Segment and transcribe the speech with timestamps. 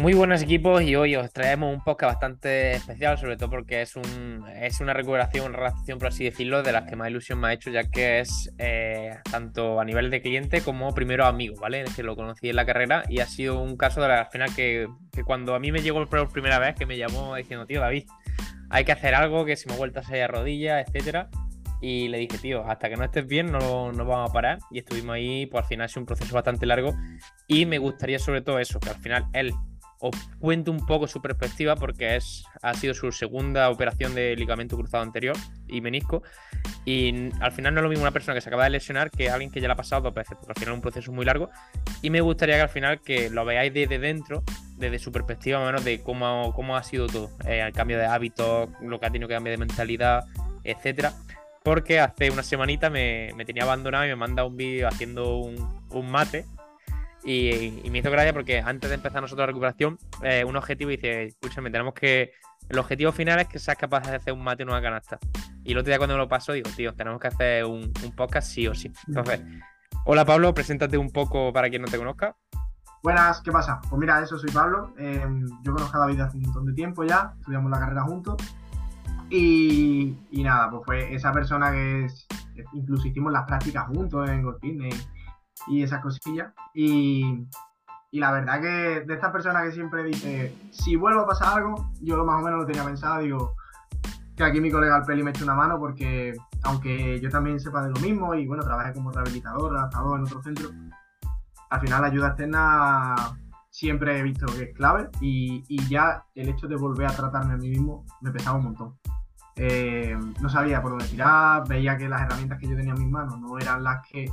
[0.00, 3.96] Muy buenos equipos y hoy os traemos un podcast bastante especial, sobre todo porque es,
[3.96, 7.48] un, es una recuperación, una relación, por así decirlo, de las que más ilusión me
[7.48, 11.82] ha hecho, ya que es eh, tanto a nivel de cliente como primero amigo, ¿vale?
[11.82, 14.30] Es que lo conocí en la carrera y ha sido un caso de la, al
[14.30, 17.66] final que, que cuando a mí me llegó por primera vez, que me llamó diciendo,
[17.66, 18.04] tío David,
[18.70, 21.28] hay que hacer algo, que si me he vuelto a salir a rodillas, etcétera.
[21.82, 24.58] Y le dije, tío, hasta que no estés bien no, no vamos a parar.
[24.70, 26.94] Y estuvimos ahí, pues al final ha sido un proceso bastante largo.
[27.48, 29.54] Y me gustaría sobre todo eso, que al final él
[30.00, 34.76] os cuento un poco su perspectiva porque es, ha sido su segunda operación de ligamento
[34.76, 35.36] cruzado anterior
[35.68, 36.22] y menisco.
[36.86, 39.28] Y al final no es lo mismo una persona que se acaba de lesionar que
[39.28, 41.26] alguien que ya la ha pasado dos veces, porque al final es un proceso muy
[41.26, 41.50] largo.
[42.00, 44.42] Y me gustaría que al final que lo veáis desde dentro,
[44.78, 47.30] desde su perspectiva más o menos de cómo, cómo ha sido todo.
[47.46, 50.24] Eh, el cambio de hábitos, lo que ha tenido que cambiar de mentalidad,
[50.64, 51.12] etcétera.
[51.62, 55.56] Porque hace una semanita me, me tenía abandonado y me manda un vídeo haciendo un,
[55.90, 56.46] un mate
[57.24, 61.24] y, me hizo gracia porque antes de empezar nosotros la recuperación, eh, un objetivo dice,
[61.24, 62.32] escúchame, tenemos que.
[62.68, 65.18] El objetivo final es que seas capaz de hacer un mate en una canasta.
[65.64, 68.48] Y el otro día cuando me lo pasó, digo, tío, tenemos que hacer un, podcast
[68.48, 68.92] sí o sí.
[69.08, 69.42] Entonces,
[70.04, 72.36] hola Pablo, preséntate un poco para quien no te conozca.
[73.02, 73.80] Buenas, ¿qué pasa?
[73.88, 74.92] Pues mira, eso soy Pablo.
[74.98, 78.36] Em, yo conozco a David hace un montón de tiempo ya, estudiamos la carrera juntos.
[79.30, 82.26] Y, nada, pues fue esa persona que es,
[82.72, 84.90] incluso hicimos las prácticas juntos en Golfine
[85.66, 86.52] y esas cosillas.
[86.74, 87.46] Y,
[88.12, 92.16] la verdad que de estas personas que siempre dice, si vuelvo a pasar algo, yo
[92.16, 93.54] lo más o menos lo tenía pensado, digo,
[94.36, 97.90] que aquí mi colega Alpeli me eche una mano porque aunque yo también sepa de
[97.90, 100.70] lo mismo y bueno, trabajé como rehabilitador, adaptador en otro centro,
[101.70, 103.14] al final la ayuda externa
[103.70, 107.56] siempre he visto que es clave y, ya el hecho de volver a tratarme a
[107.56, 108.98] mí mismo me pesaba un montón.
[109.56, 113.10] Eh, no sabía por dónde tirar, veía que las herramientas que yo tenía en mis
[113.10, 114.30] manos no eran las que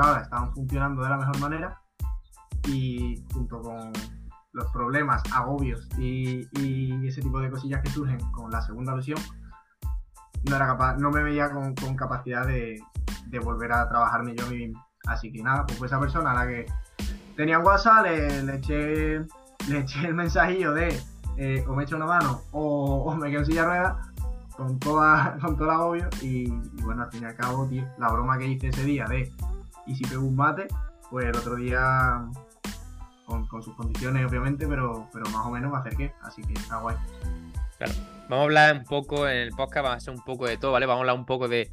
[0.00, 1.80] estaban funcionando de la mejor manera
[2.68, 3.92] y junto con
[4.52, 6.46] los problemas, agobios y,
[7.06, 9.18] ese tipo de cosillas que surgen con la segunda lesión,
[10.48, 12.80] no era capaz, no me veía con, capacidad de,
[13.42, 14.84] volver a trabajarme yo mismo.
[15.06, 16.66] Así que nada, pues fue esa persona a la que
[17.34, 19.20] tenía WhatsApp, le, eché,
[19.68, 21.00] le eché el mensajillo de
[21.38, 24.12] eh, o me echo una mano o, me quedo en silla rueda
[24.54, 26.50] con toda, con el agobio y,
[26.82, 27.68] bueno, al fin y al cabo,
[27.98, 29.32] la broma que hice ese día de
[29.86, 30.68] y si pego un mate,
[31.10, 32.24] pues el otro día,
[33.26, 36.96] con, sus condiciones obviamente, pero, pero más o menos me acerqué, así que está guay.
[37.78, 37.92] Claro.
[38.28, 40.72] Vamos a hablar un poco en el podcast, vamos a hacer un poco de todo,
[40.72, 40.86] ¿vale?
[40.86, 41.70] Vamos a hablar un poco de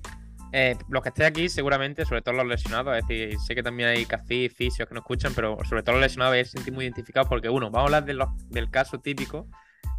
[0.52, 3.90] eh, los que estén aquí, seguramente, sobre todo los lesionados, es decir, sé que también
[3.90, 6.86] hay cafés, fisios que nos escuchan, pero sobre todo los lesionados vais a sentir muy
[6.86, 9.48] identificados porque, uno, vamos a hablar del caso típico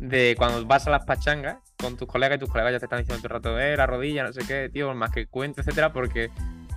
[0.01, 2.99] de cuando vas a las pachangas con tus colegas y tus colegas ya te están
[2.99, 6.31] diciendo el rato, eh, la rodilla, no sé qué, tío, más que cuento, etcétera, porque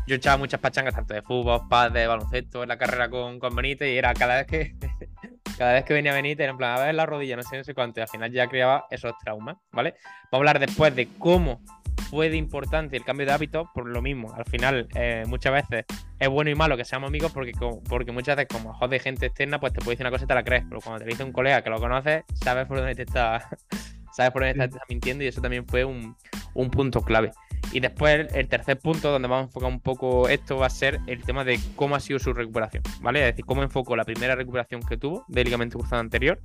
[0.08, 3.56] yo echaba muchas pachangas, tanto de fútbol, paz, de baloncesto, en la carrera con, con
[3.56, 4.75] Benítez, y era cada vez que
[5.58, 7.64] cada vez que venía Benítez, era en plan, a ver la rodilla, no sé, no
[7.64, 9.96] sé cuánto, y al final ya creaba esos traumas, ¿vale?
[10.31, 11.62] Vamos a hablar después de cómo
[12.09, 15.86] fue de importante el cambio de hábitos, por lo mismo, al final eh, muchas veces
[16.20, 17.53] es bueno y malo que seamos amigos porque,
[17.90, 20.28] porque muchas veces como ojos de gente externa, pues te puede decir una cosa y
[20.28, 22.96] te la crees, pero cuando te dice un colega que lo conoces, sabes por dónde
[22.96, 23.47] te está,
[24.14, 26.16] sabes por dónde te está mintiendo y eso también fue un,
[26.53, 27.31] un punto clave.
[27.72, 31.00] Y después el tercer punto donde vamos a enfocar un poco esto va a ser
[31.07, 33.22] el tema de cómo ha sido su recuperación, ¿vale?
[33.22, 36.40] Es decir, cómo enfocó la primera recuperación que tuvo del ligamento cruzado anterior,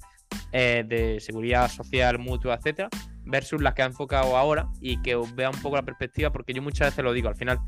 [0.53, 2.89] eh, de seguridad social, mutua, etcétera,
[3.25, 6.55] versus las que ha enfocado ahora y que os vea un poco la perspectiva, porque
[6.55, 7.61] yo muchas veces lo digo, al final,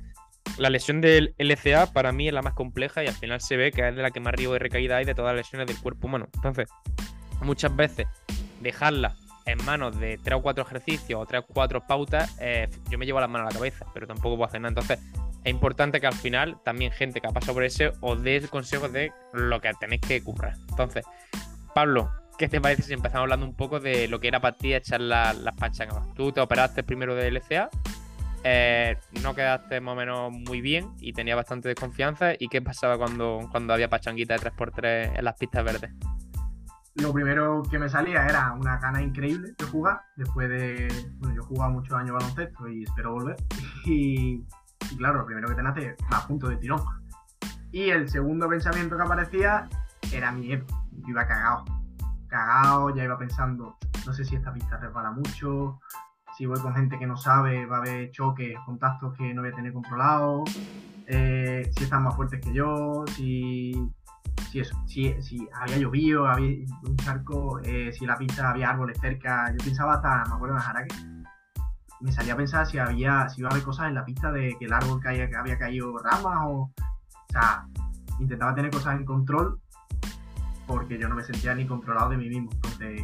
[0.58, 3.70] la lesión del LCA para mí es la más compleja y al final se ve
[3.72, 5.78] que es de la que más riesgo de recaída hay de todas las lesiones del
[5.78, 6.28] cuerpo humano.
[6.34, 6.68] Entonces,
[7.42, 8.06] muchas veces
[8.60, 9.16] dejarla
[9.50, 13.06] en manos de tres o cuatro ejercicios o tres o cuatro pautas, eh, yo me
[13.06, 14.70] llevo las manos a la cabeza, pero tampoco puedo hacer nada.
[14.70, 14.98] Entonces,
[15.44, 18.92] es importante que al final también gente que ha pasado por eso os dé consejos
[18.92, 20.54] de lo que tenéis que currar.
[20.68, 21.04] Entonces,
[21.74, 24.74] Pablo, ¿qué te parece si empezamos hablando un poco de lo que era para ti
[24.74, 26.14] echar las panchangas?
[26.14, 27.70] Tú te operaste primero de LCA,
[28.42, 32.32] eh, no quedaste más o menos muy bien y tenía bastante desconfianza.
[32.38, 35.90] ¿Y qué pasaba cuando, cuando había pachanguita de 3x3 en las pistas verdes?
[37.00, 40.02] Lo primero que me salía era una gana increíble de jugar.
[40.16, 40.88] Después de.
[41.18, 43.36] Bueno, yo he jugado muchos años baloncesto y espero volver.
[43.86, 44.44] Y,
[44.98, 46.80] claro, lo primero que te nace a punto de tirón.
[47.72, 49.68] Y el segundo pensamiento que aparecía
[50.12, 50.66] era miedo.
[50.92, 51.64] Yo iba cagado.
[52.28, 53.76] Cagado, ya iba pensando,
[54.06, 55.80] no sé si esta pista resbala mucho.
[56.36, 59.50] Si voy con gente que no sabe, va a haber choques, contactos que no voy
[59.50, 60.50] a tener controlados.
[61.06, 63.72] Eh, si están más fuertes que yo, si
[64.50, 68.70] si, eso, si, si había llovido, había un charco, eh, si en la pista había
[68.70, 69.50] árboles cerca.
[69.52, 70.94] Yo pensaba hasta, me acuerdo de Jaraque,
[72.00, 74.56] me salía a pensar si había, si iba a haber cosas en la pista de
[74.58, 76.70] que el árbol caía, que había caído ramas o.
[76.72, 77.64] O sea,
[78.18, 79.60] intentaba tener cosas en control
[80.66, 82.50] porque yo no me sentía ni controlado de mí mismo.
[82.52, 83.02] Entonces,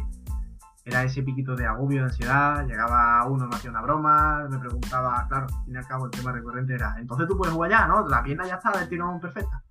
[0.87, 5.25] era ese piquito de agobio, de ansiedad, llegaba uno, me hacía una broma, me preguntaba,
[5.27, 7.87] claro, al fin y al cabo el tema recurrente era, entonces tú puedes jugar ya,
[7.87, 8.07] ¿no?
[8.07, 9.61] La pierna ya está del tirón perfecta.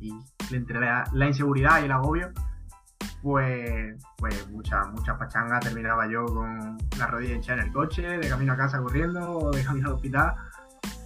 [0.00, 0.18] Y
[0.56, 2.32] entre la, la inseguridad y el agobio,
[3.22, 8.28] pues, pues muchas mucha pachangas terminaba yo con la rodilla hinchada en el coche, de
[8.28, 10.34] camino a casa corriendo, de camino al hospital.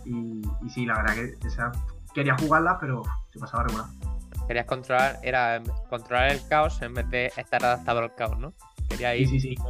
[0.04, 1.72] Y, y sí, la verdad que esa,
[2.14, 3.02] quería jugarla, pero
[3.32, 3.86] se pasaba regular.
[4.46, 5.60] Querías controlar, era
[5.90, 8.52] controlar el caos en vez de estar adaptado al caos, ¿no?
[8.88, 9.28] Quería ir.
[9.28, 9.62] Sí, sí, sí.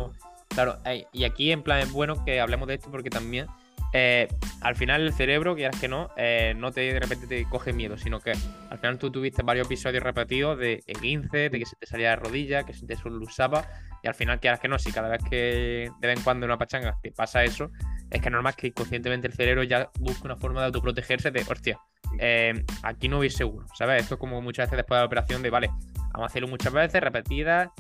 [0.49, 0.79] Claro,
[1.13, 3.47] y aquí en plan es bueno que hablemos de esto porque también
[3.93, 4.29] eh,
[4.61, 7.97] al final el cerebro, quieras que no, eh, no te de repente te coge miedo,
[7.97, 8.33] sino que
[8.71, 12.17] al final tú tuviste varios episodios repetidos de 15, de que se te salía de
[12.17, 13.67] rodilla, que se te solucionaba,
[14.03, 16.51] y al final quieras que no, si cada vez que de vez en cuando en
[16.51, 17.71] una pachanga te pasa eso,
[18.11, 21.79] es que normal que inconscientemente el cerebro ya busque una forma de autoprotegerse de, hostia,
[22.19, 24.03] eh, aquí no voy seguro, ¿sabes?
[24.03, 25.71] Esto es como muchas veces después de la operación de, vale,
[26.13, 27.71] vamos a hacerlo muchas veces, repetidas,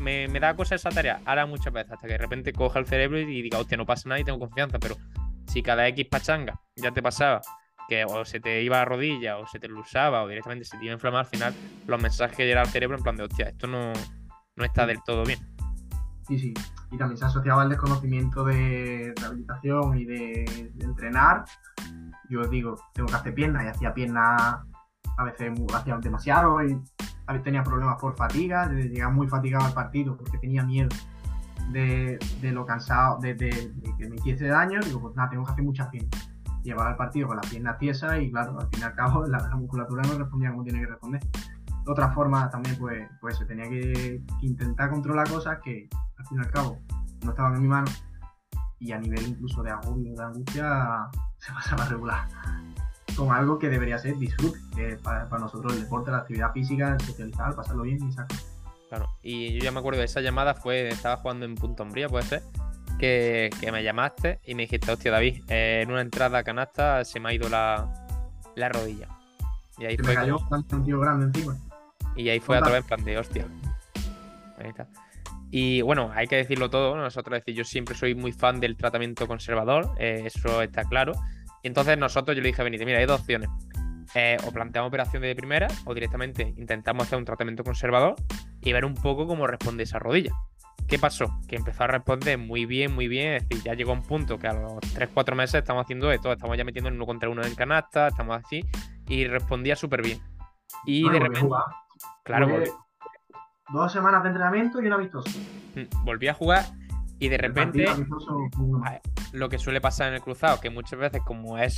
[0.00, 3.18] me, da cosa esa tarea, ahora muchas veces, hasta que de repente coja el cerebro
[3.18, 4.96] y diga, hostia, no pasa nada y tengo confianza, pero
[5.56, 7.40] si cada X pachanga ya te pasaba
[7.88, 10.76] que o se te iba a la rodilla o se te usaba o directamente se
[10.76, 11.54] te iba a inflamar, al final
[11.86, 13.90] los mensajes que al cerebro en plan de, hostia, esto no,
[14.54, 15.38] no está del todo bien.
[16.28, 16.54] Sí, sí.
[16.90, 20.44] Y también se asociaba al desconocimiento de rehabilitación y de,
[20.78, 21.46] entrenar.
[22.28, 24.58] Yo digo, tengo que hacer piernas y hacía piernas
[25.16, 26.78] a veces hacía demasiado y
[27.28, 30.90] a veces tenía problemas por fatiga, llegaba muy fatigado al partido porque tenía miedo
[31.72, 35.88] de, lo cansado, de, que me hiciese daño, digo, pues nada, tengo que hacer muchas
[35.88, 36.30] piernas.
[36.62, 39.38] Llevar al partido con las piernas tiesas y claro, al fin y al cabo la,
[39.56, 41.20] musculatura no respondía como tiene que responder.
[41.22, 46.40] De otra forma también pues, pues tenía que, intentar controlar cosas que al fin y
[46.40, 46.78] al cabo
[47.24, 47.90] no estaban en mi mano
[48.78, 51.08] y a nivel incluso de agobio, de angustia,
[51.38, 52.28] se pasaba regular.
[53.16, 57.00] Con algo que debería ser disfrute, que para, nosotros el deporte, la actividad física, el
[57.00, 58.36] socializar, pasarlo bien y sacar
[58.88, 62.08] Claro, y yo ya me acuerdo de esa llamada, fue, estaba jugando en Punto Hombría,
[62.08, 62.42] puede ser,
[62.98, 67.20] que, me llamaste y me dijiste, hostia, David, eh, en una entrada a canasta se
[67.20, 67.88] me ha ido la,
[68.72, 69.08] rodilla.
[69.78, 70.08] Y ahí fue.
[70.08, 71.56] Me cayó un tío grande encima.
[72.14, 73.46] Y ahí fue otra vez en plan de, hostia.
[74.58, 74.88] Ahí está.
[75.50, 79.26] Y bueno, hay que decirlo todo, nosotros decir, yo siempre soy muy fan del tratamiento
[79.26, 81.12] conservador, eh, eso está claro.
[81.62, 83.48] Y entonces nosotros yo le dije Benítez, mira, hay dos opciones.
[84.14, 88.14] Eh, o planteamos operación de primera o directamente intentamos hacer un tratamiento conservador
[88.60, 90.32] y ver un poco cómo responde esa rodilla.
[90.88, 91.40] ¿Qué pasó?
[91.48, 93.34] Que empezó a responder muy bien, muy bien.
[93.34, 96.56] Es decir, ya llegó un punto que a los 3-4 meses estamos haciendo esto, estamos
[96.56, 98.64] ya metiendo en uno contra uno en canasta, estamos así,
[99.08, 100.20] y respondía súper bien.
[100.84, 101.48] Y de repente.
[102.22, 102.48] Claro,
[103.72, 105.28] Dos semanas de entrenamiento y un amistoso.
[105.74, 106.64] Mm, volví a jugar
[107.18, 107.84] y de repente.
[109.32, 111.76] Lo que suele pasar en el cruzado, que muchas veces, como es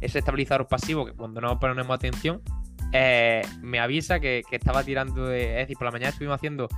[0.00, 2.42] ese estabilizador pasivo, que cuando no ponemos atención,
[2.92, 5.52] eh, me avisa que, estaba tirando de.
[5.52, 6.68] Es decir, por la mañana estuvimos haciendo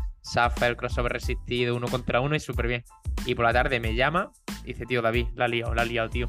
[0.61, 2.85] el crossover resistido uno contra uno y súper bien.
[3.25, 4.33] Y por la tarde me llama
[4.65, 6.29] y dice, tío, David, la ha liado, la ha liado, tío.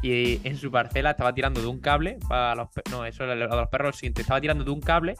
[0.00, 3.68] Y en su parcela estaba tirando de un cable para los No, eso a los
[3.68, 4.22] perros siguiente.
[4.22, 5.14] Estaba tirando de un cable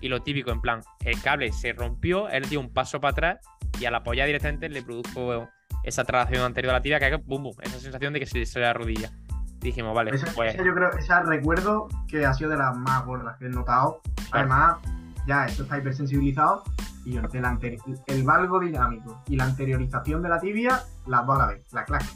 [0.00, 3.38] y lo típico, en plan, el cable se rompió, él dio un paso para atrás
[3.80, 5.48] y al apoyar directamente le produjo
[5.82, 8.46] esa traslación anterior a la tibia que bum, bum, esa sensación de que se le
[8.46, 9.10] sale la rodilla
[9.64, 10.56] dijimos, vale, esa, pues...
[10.56, 14.00] yo creo, esa recuerdo que ha sido de las más gordas que he notado.
[14.30, 14.76] Además,
[15.26, 16.62] ya esto está hipersensibilizado
[17.04, 17.24] y el,
[18.06, 21.84] el valgo dinámico y la anteriorización de la tibia, las dos a la vez, la
[21.84, 22.10] clase.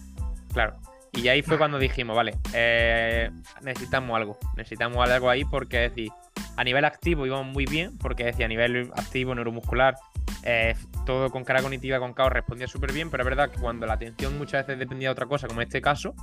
[0.53, 0.77] Claro.
[1.13, 3.31] Y ahí fue cuando dijimos, vale, eh,
[3.63, 6.13] necesitamos algo, necesitamos algo ahí porque es decir,
[6.57, 9.97] a nivel activo íbamos muy bien, porque es decir, a nivel activo, neuromuscular,
[10.43, 10.75] eh,
[11.07, 13.95] todo con cara cognitiva, con caos, respondía súper bien, pero es verdad que cuando la
[13.95, 16.15] atención muchas veces dependía de otra cosa, como en este caso,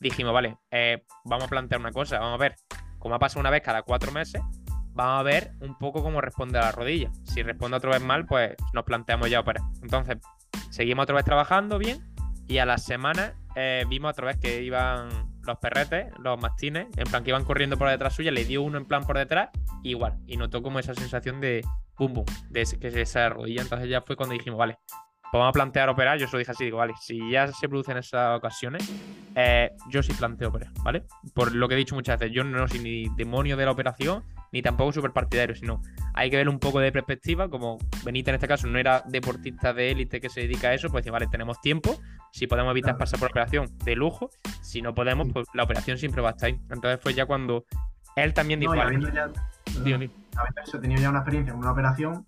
[0.00, 2.56] dijimos, vale, eh, vamos a plantear una cosa, vamos a ver,
[2.98, 4.42] como ha pasado una vez cada cuatro meses,
[4.94, 7.10] vamos a ver un poco cómo responde a la rodilla.
[7.24, 9.62] Si responde otra vez mal, pues nos planteamos ya operar.
[9.82, 10.18] Entonces,
[10.70, 11.98] seguimos otra vez trabajando bien
[12.48, 15.08] y a las semanas eh, vimos otra vez que iban
[15.42, 18.78] los perretes, los mastines, en plan que iban corriendo por detrás suya, le dio uno
[18.78, 19.50] en plan por detrás,
[19.82, 21.64] igual, y notó como esa sensación de
[21.98, 23.62] boom boom, de que esa rodilla.
[23.62, 24.78] Entonces ya fue cuando dijimos, vale,
[25.30, 26.18] pues vamos a plantear operar.
[26.18, 28.90] Yo se lo dije así, digo, vale, si ya se producen esas ocasiones,
[29.34, 31.04] eh, yo sí planteo operar, ¿vale?
[31.34, 34.24] Por lo que he dicho muchas veces, yo no soy ni demonio de la operación,
[34.52, 35.82] ni tampoco súper partidario, sino
[36.14, 39.74] hay que ver un poco de perspectiva, como Benita en este caso no era deportista
[39.74, 42.00] de élite que se dedica a eso, pues decir, vale, tenemos tiempo,
[42.32, 44.30] si podemos evitar pasar por operación, de lujo,
[44.62, 46.58] si no podemos, pues la operación siempre va a estar ahí.
[46.70, 47.64] Entonces fue ya cuando
[48.16, 48.72] él también dijo...
[50.38, 52.24] habiendo ya, tenido ya una experiencia en una operación,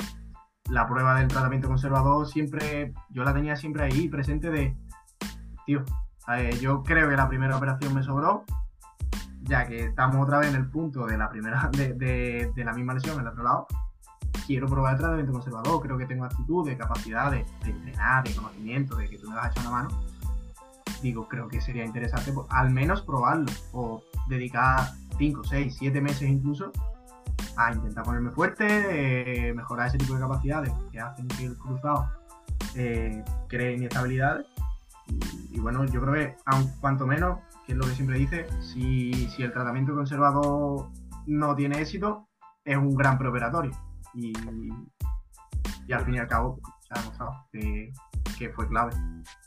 [0.70, 4.76] la prueba del tratamiento conservador siempre, yo la tenía siempre ahí presente de,
[5.66, 5.84] tío,
[6.60, 8.44] yo creo que la primera operación me sobró,
[9.42, 13.16] ya que estamos otra vez en el punto de la primera, de, la misma lesión
[13.16, 13.66] en el otro lado,
[14.46, 18.96] quiero probar el tratamiento conservador, creo que tengo actitud, de capacidad de, entrenar, de conocimiento,
[18.96, 19.88] de que tú me vas a echar una mano,
[21.02, 26.28] digo, creo que sería interesante pues, al menos probarlo o dedicar 5, 6, 7 meses
[26.28, 26.70] incluso
[27.56, 32.08] a intentar ponerme fuerte, eh, mejorar ese tipo de capacidades que hacen que el cruzado
[32.76, 34.46] eh, cree inestabilidades.
[35.06, 38.46] Y, y, bueno, yo creo que, aun cuanto menos, que es lo que siempre dice,
[38.60, 40.88] si, si el tratamiento conservador
[41.26, 42.28] no tiene éxito,
[42.64, 43.72] es un gran preoperatorio.
[44.14, 44.32] Y,
[45.86, 47.92] y al fin y al cabo se ha demostrado que,
[48.38, 48.92] que, fue clave.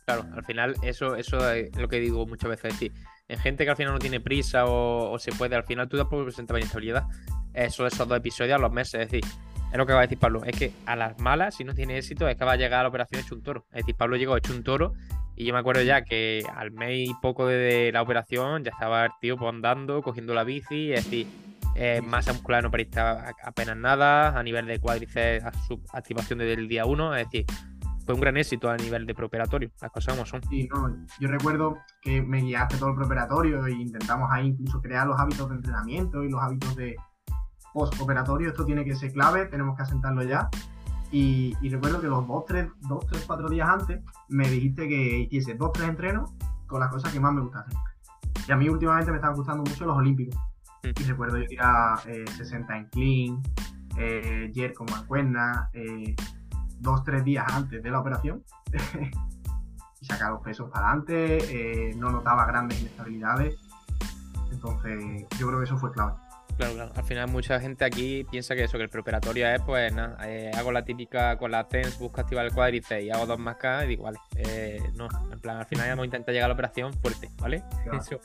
[0.05, 2.73] Claro, al final eso, eso es lo que digo muchas veces.
[2.73, 2.93] Es decir,
[3.27, 5.97] en gente que al final no tiene prisa o, o se puede, al final tú
[5.97, 7.07] tampoco presentas inestabilidad.
[7.53, 9.01] Eso, esos dos episodios a los meses.
[9.01, 9.23] Es decir,
[9.71, 10.43] es lo que va a decir Pablo.
[10.45, 12.83] Es que a las malas, si no tiene éxito, es que va a llegar a
[12.83, 13.65] la operación hecho un toro.
[13.71, 14.93] Es decir, Pablo llegó hecho un toro
[15.35, 19.05] y yo me acuerdo ya que al mes y poco de la operación ya estaba
[19.05, 21.27] el tío pues, andando, cogiendo la bici, es decir,
[21.75, 25.43] eh, masa muscular no perdiste apenas nada, a nivel de cuádriceps,
[25.91, 27.45] activación desde el día 1, es decir,
[28.05, 30.43] fue un gran éxito a nivel de preoperatorio, las cosas como son.
[30.49, 35.07] Sí, no, yo recuerdo que me guiaste todo el preoperatorio e intentamos ahí incluso crear
[35.07, 36.95] los hábitos de entrenamiento y los hábitos de
[37.73, 40.49] postoperatorio, esto tiene que ser clave, tenemos que asentarlo ya.
[41.11, 45.53] Y, recuerdo que los dos, tres, dos, tres, cuatro días antes me dijiste que hiciese
[45.53, 46.31] dos, tres entrenos
[46.65, 47.77] con las cosas que más me gustasen.
[48.47, 50.35] Y a mí últimamente me estaban gustando mucho los olímpicos.
[50.83, 53.41] Y recuerdo yo tirar eh, 60 en clean,
[53.97, 56.15] eh, yer con mancuerna, eh,
[56.79, 58.43] dos, tres días antes de la operación.
[60.03, 63.57] y sacar los pesos para adelante, eh, no notaba grandes inestabilidades.
[64.51, 66.13] Entonces, yo creo que eso fue clave.
[66.57, 66.91] Claro, claro.
[66.95, 70.51] Al final mucha gente aquí piensa que eso, que el preoperatorio es, pues nada, eh,
[70.55, 73.85] hago la típica con la TENS, busco activar el cuádriceps y hago dos más K
[73.85, 76.53] y digo, vale, eh, no, en plan, al final vamos a intentar llegar a la
[76.53, 77.63] operación fuerte, ¿vale?
[77.91, 78.19] Eso,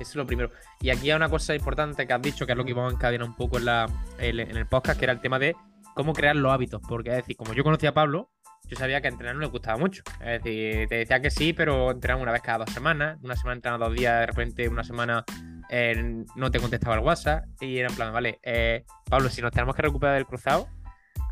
[0.00, 0.50] eso es lo primero.
[0.80, 2.96] Y aquí hay una cosa importante que has dicho, que es lo que vamos a
[2.96, 3.86] encadenar un poco en, la,
[4.18, 5.54] en, el podcast, que era el tema de
[5.94, 6.80] cómo crear los hábitos.
[6.88, 8.30] Porque es decir, como yo conocía a Pablo,
[8.64, 10.02] yo sabía que entrenar no le gustaba mucho.
[10.20, 13.18] Es decir, te decía que sí, pero entrenaba una vez cada dos semanas.
[13.22, 15.24] Una semana entrenaba dos días, de repente una semana
[15.70, 17.44] eh, no te contestaba el WhatsApp.
[17.60, 20.68] Y era en plan, vale, eh, Pablo, si nos tenemos que recuperar del cruzado,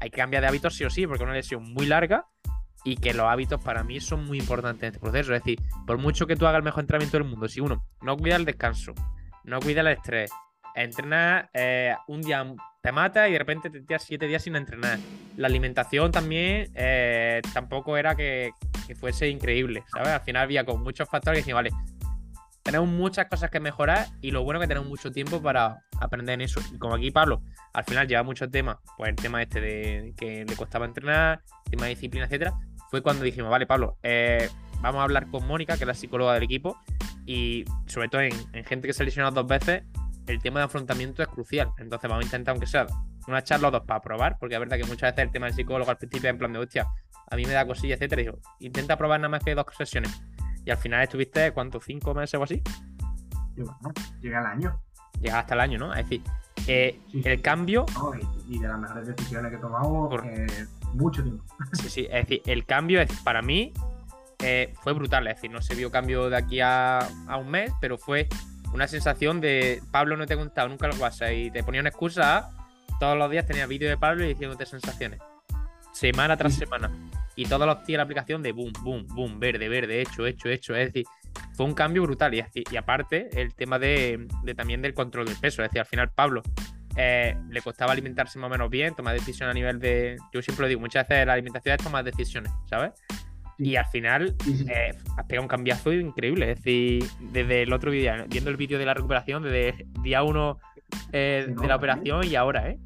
[0.01, 2.27] hay que cambiar de hábitos sí o sí, porque es una lesión muy larga
[2.85, 5.35] y que los hábitos para mí son muy importantes en este proceso.
[5.35, 8.17] Es decir, por mucho que tú hagas el mejor entrenamiento del mundo, si uno no
[8.17, 8.95] cuida el descanso,
[9.45, 10.31] no cuida el estrés,
[10.75, 12.47] entrena eh, un día
[12.83, 14.99] te mata y de repente te tiras siete días sin entrenar.
[15.37, 18.53] La alimentación también eh, tampoco era que,
[18.99, 20.09] fuese increíble, ¿sabes?
[20.09, 21.71] Al final había con muchos factores que decían, vale,
[22.71, 26.35] tenemos muchas cosas que mejorar y lo bueno es que tenemos mucho tiempo para aprender
[26.35, 26.61] en eso.
[26.71, 27.41] Y como aquí Pablo
[27.73, 31.85] al final lleva muchos temas, pues el tema este de que le costaba entrenar, tema
[31.85, 32.53] de disciplina, etcétera,
[32.91, 34.51] fue cuando dijimos, vale, Pablo, eh,
[34.83, 36.79] vamos a hablar con Mónica, que es la psicóloga del equipo,
[37.25, 38.33] y sobre todo en,
[38.67, 39.85] gente que se ha lesionado dos veces,
[40.27, 41.71] el tema de afrontamiento es crucial.
[41.79, 42.87] Entonces vamos a intentar, aunque sea
[43.27, 45.55] una charla o dos para probar, porque es verdad que muchas veces el tema del
[45.55, 46.87] psicólogo al principio es en plan de, hostia,
[47.31, 48.31] a mí me da cosilla, etcétera.
[48.59, 50.21] Y intenta probar nada más que dos sesiones.
[50.65, 51.81] Y al final estuviste, ¿cuánto?
[51.81, 52.63] ¿Cinco meses o así?
[54.21, 54.81] llega al año.
[55.21, 55.93] Llega hasta el año, ¿no?
[55.93, 56.23] Es decir,
[56.67, 57.87] eh, el cambio.
[58.47, 60.27] y, de las mejores decisiones que he tomado por...
[60.27, 60.47] eh,
[60.95, 61.45] mucho tiempo.
[61.73, 63.73] Sí, sí, es decir, el cambio es, para mí
[64.41, 65.27] eh, fue brutal.
[65.27, 68.29] Es decir, no se vio cambio de aquí a, a, un mes, pero fue
[68.73, 71.91] una sensación de Pablo no te he contado nunca el WhatsApp y te ponía una
[71.91, 72.51] excusa.
[73.01, 75.21] Todos los días tenía vídeo de Pablo y diciéndote sensaciones.
[75.93, 76.91] Semana tras semana.
[77.39, 80.75] Y todos los días la aplicación de boom, boom, boom, verde, verde, hecho, hecho, hecho.
[80.75, 81.07] Es decir,
[81.55, 82.35] fue un cambio brutal.
[82.35, 85.63] Y, y aparte, el tema de, de, también del control del peso.
[85.63, 86.43] Es decir, al final Pablo
[86.97, 90.17] eh, le costaba alimentarse más o menos bien, tomar decisiones a nivel de.
[90.33, 92.91] Yo siempre lo digo, muchas veces la alimentación es tomar decisiones, ¿sabes?
[93.57, 94.35] Y al final
[94.69, 96.51] eh, has pegado un cambiazo increíble.
[96.51, 100.59] Es decir, desde el otro vídeo, viendo el vídeo de la recuperación, desde día uno
[101.13, 102.81] eh, de la operación y ahora, ¿eh?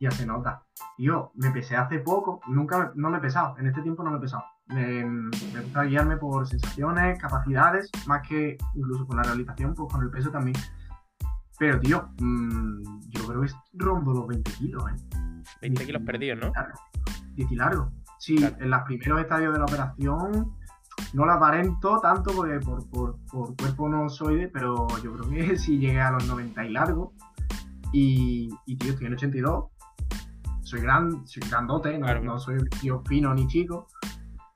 [0.00, 0.62] Ya se nota.
[0.98, 4.18] Yo me pesé hace poco, nunca no me he pesado, en este tiempo no me
[4.18, 4.44] he pesado.
[4.66, 10.02] Me, me gusta guiarme por sensaciones, capacidades, más que incluso con la realización, pues con
[10.02, 10.56] el peso también.
[11.58, 15.42] Pero, tío, mmm, yo creo que rondo los 20 kilos, ¿eh?
[15.62, 16.52] 20 kilos perdidos, ¿no?
[17.34, 17.92] 10 y largo.
[18.18, 18.56] Sí, claro.
[18.60, 20.56] en los primeros estadios de la operación
[21.12, 25.28] no la aparento tanto porque por, por, por, cuerpo no soy de, pero yo creo
[25.28, 27.12] que sí llegué a los 90 y largo.
[27.92, 29.64] Y, y tío, estoy en 82.
[30.66, 32.24] Soy, gran, soy grandote, no, claro.
[32.24, 33.86] no soy tío fino ni chico.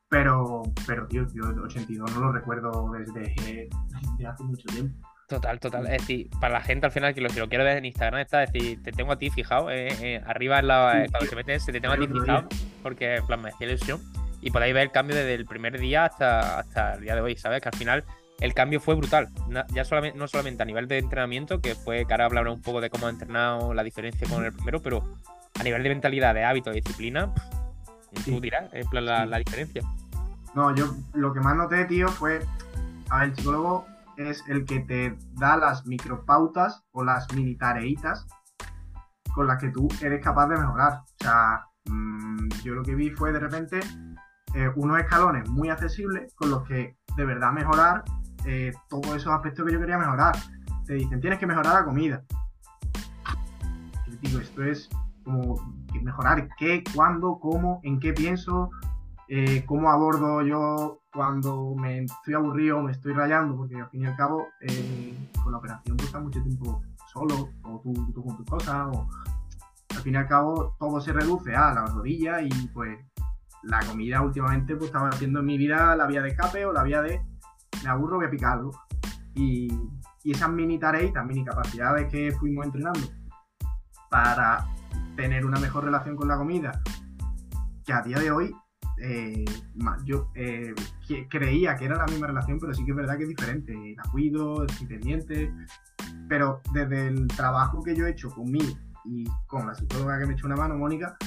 [0.08, 5.08] Pero, pero tío, tío, 82 no lo recuerdo desde, desde hace mucho tiempo.
[5.28, 5.86] Total, total.
[5.86, 8.22] Es decir, para la gente al final que lo, que lo quiero ver en Instagram
[8.22, 11.30] está, es decir, te tengo a ti fijado, eh, eh, arriba en la, eh, cuando
[11.30, 12.48] te metes, te tengo a ti fijado,
[12.82, 14.00] porque en plan me decía ilusión.
[14.40, 17.36] Y podéis ver el cambio desde el primer día hasta, hasta el día de hoy,
[17.36, 17.62] ¿sabes?
[17.62, 18.04] Que al final
[18.40, 19.28] el cambio fue brutal.
[19.72, 22.80] Ya solamente, no solamente a nivel de entrenamiento, que fue que ahora hablar un poco
[22.80, 25.04] de cómo ha entrenado la diferencia con el primero, pero
[25.58, 27.32] a nivel de mentalidad, de hábito, de disciplina,
[28.24, 29.82] tú dirás, es la, la diferencia.
[30.54, 32.44] No, yo lo que más noté, tío, fue.
[33.08, 38.26] A ver, el psicólogo es el que te da las micropautas o las mini tareitas
[39.34, 41.00] con las que tú eres capaz de mejorar.
[41.02, 43.80] O sea, mmm, yo lo que vi fue de repente
[44.54, 48.04] eh, unos escalones muy accesibles con los que de verdad mejorar
[48.44, 50.36] eh, todos esos aspectos que yo quería mejorar.
[50.86, 52.22] Te dicen, tienes que mejorar la comida.
[54.06, 54.88] Yo digo, esto es
[55.24, 55.54] como
[56.02, 58.70] mejorar qué, cuándo, cómo, en qué pienso,
[59.28, 64.06] eh, cómo abordo yo cuando me estoy aburrido me estoy rayando, porque al fin y
[64.06, 68.36] al cabo eh, con la operación tú estás mucho tiempo solo, o tú, tú con
[68.36, 69.08] tus cosas, o
[69.94, 72.98] al fin y al cabo todo se reduce a la rodilla y pues
[73.62, 76.82] la comida últimamente pues estaba haciendo en mi vida la vía de escape o la
[76.82, 77.20] vía de
[77.82, 78.70] me aburro, voy a picarlo.
[79.34, 79.68] Y,
[80.22, 83.00] y esas mini tareitas, mini capacidades que fuimos entrenando
[84.10, 84.66] para
[85.20, 86.80] tener una mejor relación con la comida,
[87.84, 88.54] que a día de hoy
[89.02, 89.44] eh,
[90.06, 90.74] yo eh,
[91.28, 93.94] creía que era la misma relación, pero sí que es verdad que es diferente.
[93.98, 95.52] La cuido, estoy pendiente,
[96.26, 98.74] pero desde el trabajo que yo he hecho conmigo
[99.04, 101.18] y con la psicóloga que me echó una mano, Mónica,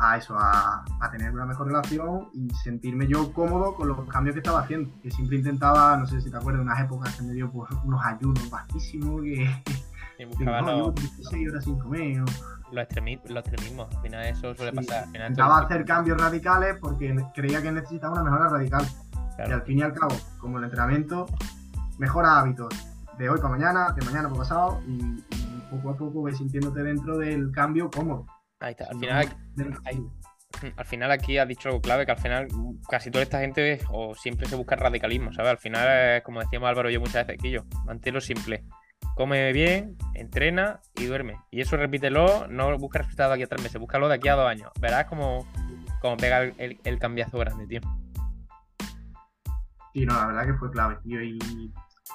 [0.00, 4.34] a eso, a, a, tener una mejor relación y sentirme yo cómodo con los cambios
[4.34, 4.90] que estaba haciendo.
[5.00, 8.04] Que siempre intentaba, no sé si te acuerdas, unas épocas que me dio pues, unos
[8.04, 9.48] ayunos bajísimos, que,
[10.18, 12.20] que buscaba no, 16 horas sin comer.
[12.20, 12.24] O,
[12.72, 15.04] los, extremi los extremismos, al final eso suele pasar.
[15.04, 18.84] Al final intentaba hacer cambios radicales porque creía que necesitaba una mejora radical.
[19.36, 19.50] Claro.
[19.50, 21.26] Y al fin y al cabo, como el entrenamiento,
[21.98, 22.74] mejora hábitos
[23.18, 26.82] de hoy para mañana, de mañana para pasado y, y poco a poco ves sintiéndote
[26.82, 28.26] dentro del cambio cómodo.
[28.60, 28.86] Ahí está.
[28.90, 29.36] Al final,
[29.84, 30.06] hay,
[30.76, 32.48] al final aquí has dicho algo clave, que al final
[32.88, 35.50] casi toda esta gente o siempre se busca el radicalismo, ¿sabes?
[35.50, 38.64] Al final, como decíamos Álvaro y yo muchas veces, que yo, manténlo simple.
[39.14, 41.36] Come bien, entrena y duerme.
[41.50, 44.36] Y eso repítelo, no busca resultados de aquí a tres meses, búscalo de aquí a
[44.36, 44.70] dos años.
[44.80, 45.46] Verás como,
[46.00, 47.80] como pega el, el, cambiazo grande, tío.
[49.92, 50.98] Sí, no, la verdad que fue clave.
[51.04, 51.38] Y,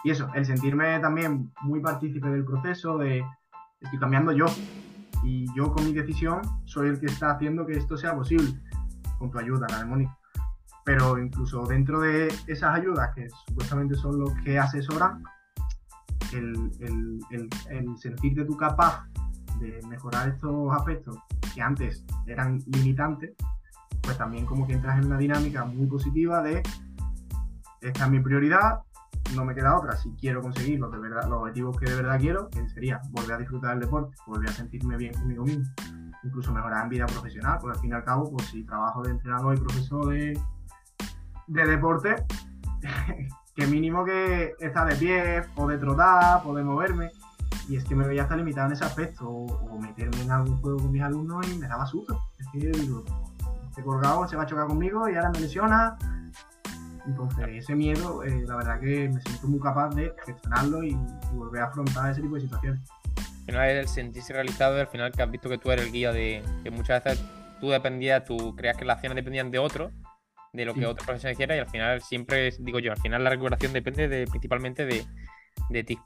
[0.05, 3.23] eso, el sentirme también muy partícipe del proceso, de
[3.81, 4.45] estoy cambiando yo,
[5.23, 8.53] y yo con mi decisión soy el que está haciendo que esto sea posible,
[9.19, 10.17] con tu ayuda, la Mónica.
[10.85, 15.23] Pero incluso dentro de esas ayudas, que supuestamente son los que asesoran,
[16.33, 19.05] el, el, el, el sentirte tú capaz
[19.59, 21.17] de mejorar estos aspectos
[21.53, 23.33] que antes eran limitantes,
[24.01, 26.61] pues también como que entras en una dinámica muy positiva de
[27.81, 28.81] esta es mi prioridad,
[29.35, 29.95] no me queda otra.
[29.95, 33.33] Si quiero conseguir los, de verdad, los objetivos que de verdad quiero, que sería volver
[33.33, 35.65] a disfrutar del deporte, volver a sentirme bien conmigo mismo,
[36.23, 39.11] incluso mejorar en vida profesional, porque al fin y al cabo, pues si trabajo de
[39.11, 42.15] entrenador y profesor de deporte,
[43.57, 47.11] que mínimo que estar de pie, o de trotar, poder moverme.
[47.67, 50.61] Y es que me veía hasta limitado en ese aspecto, o, o meterme en algún
[50.61, 52.21] juego con mis alumnos y me daba susto.
[52.37, 53.03] Es que digo,
[53.69, 55.97] este colgado se va a chocar conmigo y ahora me lesiona,
[57.07, 61.35] entonces, ese miedo, eh, la verdad que me siento muy capaz de gestionarlo y, y,
[61.35, 62.81] volver a afrontar ese tipo de situaciones.
[63.17, 66.11] Al final el sentirse realizado al final que has visto que tú eres el guía
[66.11, 67.23] de que muchas veces
[67.61, 69.89] tú dependías, tú creías que las acciones dependían de otro,
[70.53, 70.85] de lo que sí.
[70.85, 74.25] otro profesional hiciera y al final siempre, digo yo, al final la recuperación depende de,
[74.27, 75.05] principalmente de,
[75.69, 75.99] de ti.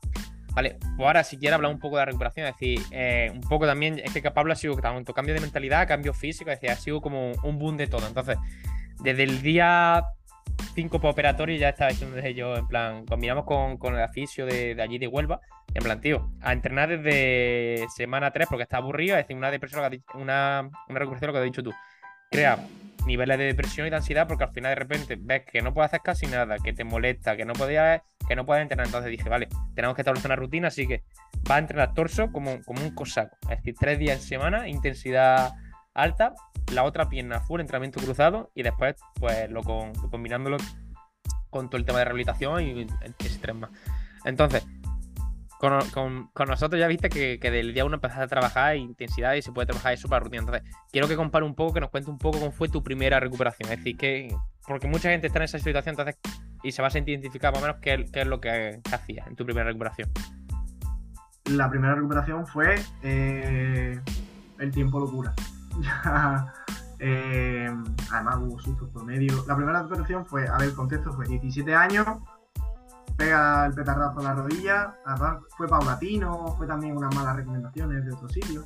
[0.53, 3.41] Vale, pues ahora si quieres hablar un poco de la recuperación, es decir, eh, un
[3.41, 6.71] poco también, es que Pablo ha sido tanto cambio de mentalidad, cambio físico, es decir,
[6.71, 8.05] ha sido como un boom de todo.
[8.05, 8.37] Entonces,
[8.99, 10.03] desde el día
[10.75, 14.75] 5 pooperatorios ya estaba diciendo desde yo, en plan, combinamos con, con el aficio de,
[14.75, 15.39] de, allí de Huelva,
[15.73, 19.83] en plan, tío, a entrenar desde semana 3 porque está aburrido, es decir, una depresión,
[20.15, 21.71] una, una recuperación, lo que has dicho tú,
[22.31, 22.65] crea
[23.05, 25.89] niveles de depresión y de ansiedad porque al final de repente ves que no puedes
[25.89, 29.27] hacer casi nada, que te molesta, que no podías, que no puedes entrenar, entonces dije,
[29.27, 31.03] vale, tenemos que establecer una rutina, así que
[31.49, 35.53] va a entrenar torso como, como un cosaco, es decir, tres días en semana, intensidad
[35.93, 36.33] alta,
[36.71, 40.57] la otra pierna full, entrenamiento cruzado y después pues lo, con, lo combinándolo
[41.49, 42.87] con todo el tema de rehabilitación y
[43.19, 43.71] ese tres más.
[44.23, 44.65] Entonces,
[45.61, 49.51] con, nosotros ya viste que, que del día uno empezaste a trabajar intensidad y se
[49.51, 50.41] puede trabajar eso para rutina.
[50.41, 53.19] Entonces, quiero que compare un poco, que nos cuente un poco cómo fue tu primera
[53.19, 53.71] recuperación.
[53.71, 54.35] Es decir, que
[54.67, 56.17] porque mucha gente está en esa situación entonces
[56.63, 58.95] y se va a sentir identificado más o menos qué, qué es lo que, que
[58.95, 60.09] hacías en tu primera recuperación.
[61.45, 63.99] La primera recuperación fue eh,
[64.59, 65.33] el tiempo locura.
[66.99, 67.69] eh,
[68.11, 69.43] además hubo sustos por medio.
[69.47, 72.07] La primera recuperación fue, a ver, el contexto fue 17 años,
[73.21, 78.13] pega el petardazo a la rodilla, además fue paulatino, fue también unas malas recomendaciones de
[78.13, 78.65] otros sitios.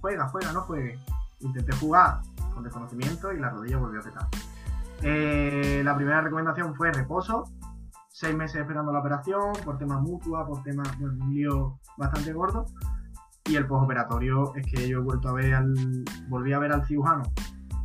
[0.00, 0.96] Juega, juega, no juegue.
[1.40, 2.20] Intenté jugar
[2.54, 4.28] con desconocimiento y la rodilla volvió a petar.
[5.02, 7.50] Eh, la primera recomendación fue reposo,
[8.08, 12.66] seis meses esperando la operación, por temas mutua, por temas, bueno, un lío bastante gordo.
[13.46, 15.74] Y el postoperatorio es que yo he vuelto a ver al.
[16.28, 17.24] Volví a ver al cirujano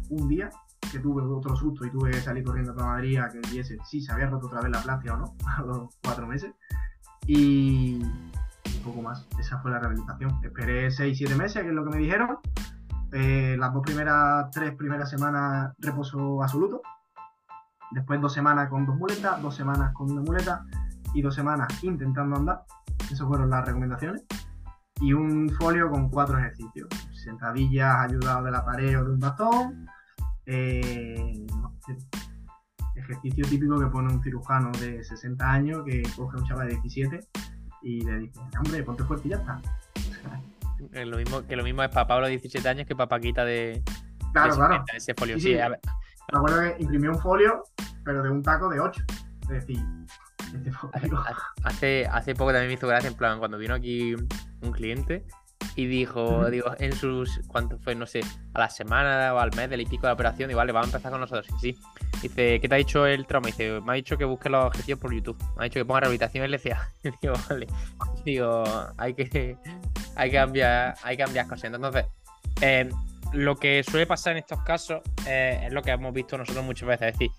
[0.10, 0.52] un día
[0.96, 4.02] que tuve otro susto y tuve que salir corriendo para Madrid a que viese si
[4.02, 6.54] se había roto otra vez la placia o no, a los cuatro meses.
[7.28, 9.28] Y un poco más.
[9.40, 10.40] Esa fue la rehabilitación.
[10.44, 12.38] Esperé 6-7 meses, que es lo que me dijeron.
[13.12, 16.82] Eh, las dos primeras, tres primeras semanas reposo absoluto.
[17.92, 20.66] Después dos semanas con dos muletas, dos semanas con una muleta
[21.14, 22.64] y dos semanas intentando andar.
[23.12, 24.24] Esas fueron las recomendaciones.
[25.02, 26.88] Y un folio con cuatro ejercicios.
[27.14, 29.88] Sentadillas ayudadas de la pared o de un bastón.
[30.48, 31.46] Eh,
[32.96, 36.74] ejercicio típico que pone un cirujano de 60 años que coge a un chaval de
[36.76, 37.20] 17
[37.82, 39.62] y le dice, hombre, ponte fuerte y ya está.
[41.06, 43.84] lo mismo, que lo mismo es para Pablo de 17 años que para Paquita de,
[44.34, 44.84] claro, claro.
[44.96, 45.36] ese folio.
[45.36, 45.60] Sí, Sí, sí.
[45.60, 45.80] a ver,
[46.32, 47.64] Me acuerdo que imprimió un folio,
[48.04, 49.04] pero de un taco de 8.
[49.42, 49.80] Es decir,
[50.54, 51.24] este folio.
[51.64, 54.16] hace, hace poco también me hizo gracia, en plan, cuando vino aquí
[54.62, 55.26] un cliente
[55.76, 57.96] y dijo, digo, en sus, ¿cuánto fue?
[57.96, 58.22] No sé,
[58.54, 60.88] a la semana o al mes del y pico de la operación, digo, vale, vamos
[60.88, 61.46] a empezar con nosotros.
[61.60, 61.82] Sí, sí.
[62.22, 63.48] Dice, ¿qué te ha dicho el trauma?
[63.48, 65.38] Dice, me ha dicho que busque los objetivos por YouTube.
[65.58, 66.92] Me ha dicho que ponga rehabilitación LCA.
[67.22, 67.68] digo, vale.
[68.24, 68.64] Digo,
[68.98, 69.58] hay que,
[70.16, 71.66] hay que cambiar, hay que cambiar cosas.
[71.66, 72.06] Entonces,
[72.62, 72.90] eh,
[73.34, 76.88] lo que suele pasar en estos casos eh, es lo que hemos visto nosotros muchas
[76.88, 77.08] veces.
[77.08, 77.32] Es decir,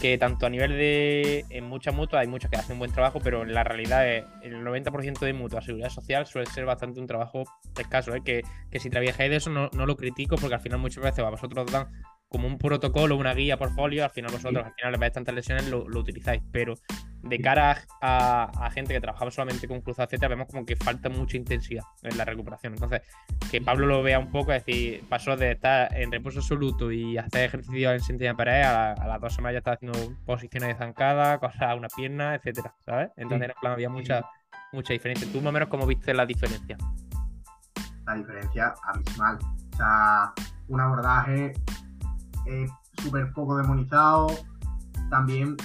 [0.00, 1.44] que tanto a nivel de.
[1.50, 5.20] En muchas mutuas hay muchos que hacen buen trabajo, pero en la realidad el 90%
[5.20, 7.44] de mutuas, seguridad social, suele ser bastante un trabajo
[7.78, 8.14] escaso.
[8.14, 8.22] ¿eh?
[8.24, 11.20] Que, que si trabajáis de eso no, no lo critico, porque al final muchas veces
[11.20, 11.88] a vosotros os dan
[12.30, 15.88] como un protocolo, una guía, portfolio, al final vosotros, al final, de tantas lesiones, lo,
[15.88, 16.40] lo utilizáis.
[16.52, 16.74] Pero
[17.22, 21.08] de cara a, a gente que trabajaba solamente con cruzado, etcétera, vemos como que falta
[21.08, 22.74] mucha intensidad en la recuperación.
[22.74, 23.02] Entonces,
[23.50, 27.18] que Pablo lo vea un poco, es decir, pasó de estar en reposo absoluto y
[27.18, 30.68] hacer ejercicio en sentilla pared a, la- a las dos semanas ya está haciendo posiciones
[30.68, 33.10] de zancada, cosas a una pierna, etcétera, ¿sabes?
[33.16, 34.24] Entonces, en plan, había mucha,
[34.72, 35.26] mucha diferencia.
[35.32, 36.78] ¿Tú más o menos cómo viste la diferencia?
[38.06, 39.38] la diferencia abismal.
[39.72, 40.32] O sea,
[40.68, 41.52] un abordaje
[42.50, 42.66] eh,
[43.02, 44.26] súper poco demonizado.
[45.08, 45.56] También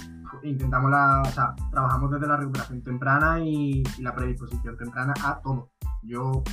[0.44, 5.70] intentamos la, o sea, trabajamos desde la recuperación temprana y, la predisposición temprana a todo.
[6.04, 6.44] Yo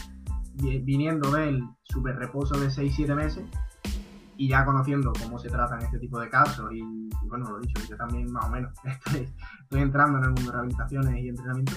[0.54, 3.44] vi- viniendo del super reposo de 6-7 meses
[4.36, 7.82] y ya conociendo cómo se tratan este tipo de casos y, y bueno, lo dicho,
[7.88, 9.28] yo también más o menos estoy,
[9.62, 11.72] estoy entrando en el mundo de rehabilitaciones y entrenamiento,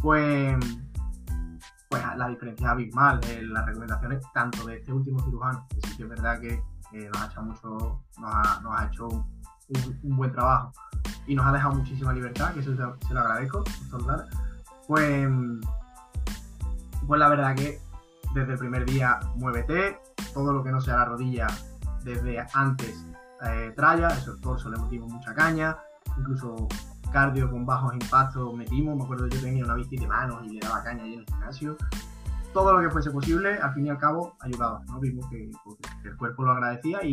[0.00, 0.56] pues
[1.88, 5.96] pues la diferencia es abismal en las recomendaciones tanto de este último cirujano, que sí
[5.96, 6.60] que es verdad que
[6.92, 10.72] eh, nos ha hecho mucho, nos ha, hecho un, buen trabajo
[11.26, 13.64] y nos ha dejado muchísima libertad, que eso se, lo agradezco.
[14.86, 15.28] Pues,
[17.06, 17.80] pues la verdad que
[18.34, 19.98] desde el primer día muévete,
[20.32, 21.46] todo lo que no sea la rodilla
[22.04, 23.04] desde antes
[23.42, 25.76] eh, tralla, eso el torso le metimos mucha caña,
[26.16, 26.68] incluso
[27.12, 30.60] cardio con bajos impactos metimos, me acuerdo yo tenía una bici de manos y le
[30.60, 31.76] daba caña ahí en el gimnasio.
[32.56, 34.98] Todo lo que fuese posible, al fin y al cabo, ayudaba, ¿no?
[34.98, 37.12] Vimos que, pues, el cuerpo lo agradecía y,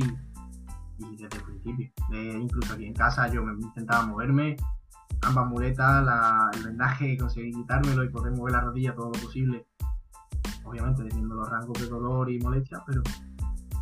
[1.18, 1.92] desde el principio.
[2.14, 4.56] Eh, incluso aquí en casa yo me intentaba moverme,
[5.22, 6.08] ambas muletas,
[6.56, 9.68] el vendaje, conseguí quitármelo y poder mover la rodilla todo lo posible.
[10.64, 13.02] Obviamente teniendo los rangos de dolor y molestia, pero,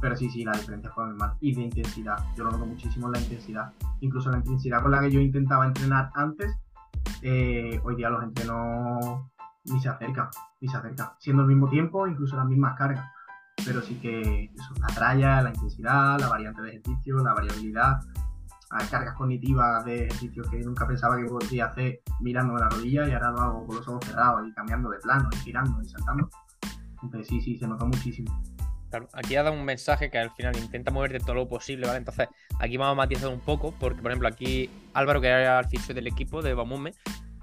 [0.01, 1.37] pero sí, sí, la diferencia fue muy mal.
[1.41, 3.71] Y de intensidad, yo lo noto muchísimo en la intensidad.
[3.99, 6.57] Incluso la intensidad con la que yo intentaba entrenar antes,
[7.21, 9.29] eh, hoy día los entrenos
[9.65, 11.09] ni se acercan, ni se acercan.
[11.19, 13.05] Siendo el mismo tiempo, incluso las mismas cargas.
[13.65, 17.99] Pero sí que eso, la tralla, la intensidad, la variante de ejercicio, la variabilidad,
[18.71, 23.11] hay cargas cognitivas de ejercicios que nunca pensaba que podría hacer mirándome la rodilla y
[23.11, 26.29] ahora lo hago con los ojos cerrados y cambiando de plano y girando y saltando.
[27.03, 28.31] Entonces sí, sí, se nota muchísimo.
[28.89, 31.99] Claro, aquí ha dado un mensaje que al final intenta moverte todo lo posible, ¿vale?
[31.99, 32.27] Entonces,
[32.59, 35.95] aquí vamos a matizar un poco, porque, por ejemplo, aquí Álvaro, que era el fisio
[35.95, 36.93] del equipo de Bamume,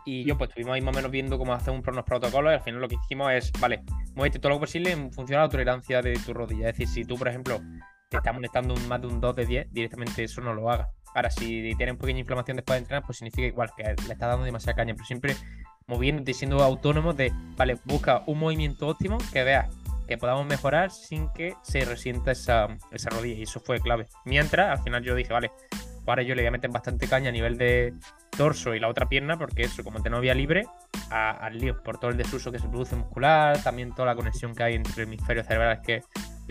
[0.04, 2.54] y yo, pues, estuvimos ahí más o menos viendo cómo hacer un- unos protocolos, y
[2.54, 3.82] al final lo que hicimos es, vale,
[4.14, 6.68] muévete todo lo posible en función a la tolerancia de tu rodilla.
[6.70, 7.60] Es decir, si tú, por ejemplo,
[8.08, 10.88] te está molestando un, más de un 2 de 10, directamente eso no lo hagas.
[11.14, 14.18] Ahora, si tienes una pequeña inflamación después de entrenar, pues significa igual que le estás
[14.18, 15.36] dando demasiada caña, pero siempre
[15.86, 19.68] moviéndote siendo autónomo de, vale, busca un movimiento óptimo que veas
[20.06, 23.38] que podamos mejorar sin que se resienta esa, esa rodilla.
[23.40, 24.06] Y eso fue clave.
[24.24, 25.50] Mientras, al final yo dije, vale,
[26.10, 27.94] ahora yo le voy a meter bastante caña a nivel de
[28.36, 30.66] torso y la otra pierna, porque eso, como te no vía libre,
[31.10, 34.62] al lío, por todo el desuso que se produce muscular, también toda la conexión que
[34.62, 36.02] hay entre hemisferios cerebrales que,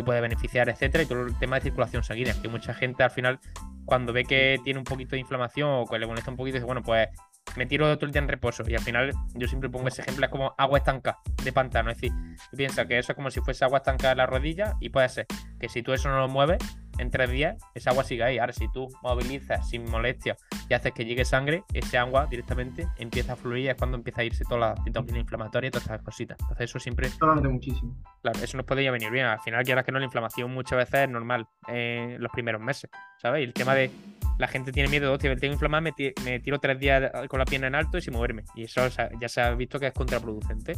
[0.03, 3.39] puede beneficiar, etcétera, y todo el tema de circulación sanguínea, que mucha gente al final,
[3.83, 6.67] cuando ve que tiene un poquito de inflamación o que le molesta un poquito, dice,
[6.67, 7.09] bueno, pues
[7.55, 8.63] me tiro todo el día en reposo.
[8.67, 11.89] Y al final, yo siempre pongo ese ejemplo, es como agua estanca de pantano.
[11.89, 12.11] Es decir,
[12.51, 15.09] tú piensas que eso es como si fuese agua estanca de la rodilla, y puede
[15.09, 15.25] ser
[15.59, 16.59] que si tú eso no lo mueves,
[16.97, 18.37] en tres días, esa agua sigue ahí.
[18.37, 20.35] Ahora, si tú movilizas sin molestia
[20.69, 24.21] y haces que llegue sangre, ese agua directamente empieza a fluir y es cuando empieza
[24.21, 26.37] a irse toda la citocina inflamatoria y todas estas cositas.
[26.39, 27.09] Entonces, eso siempre.
[27.09, 27.95] Solamente muchísimo.
[28.21, 29.25] Claro, eso nos podría venir bien.
[29.25, 32.89] Al final, quieras que no, la inflamación muchas veces es normal en los primeros meses,
[33.21, 33.41] ¿sabes?
[33.41, 33.91] Y el tema de
[34.37, 37.67] la gente tiene miedo, hostia, tengo inflamado, me, me, tiro tres días con la pierna
[37.67, 38.43] en alto y sin moverme.
[38.55, 38.81] Y eso
[39.19, 40.75] ya se ha visto que es contraproducente.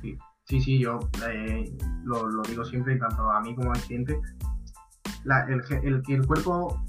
[0.00, 1.72] Sí, sí, sí yo eh,
[2.04, 4.18] lo, digo siempre, tanto a mí como al cliente,
[5.48, 6.82] el, que el cuerpo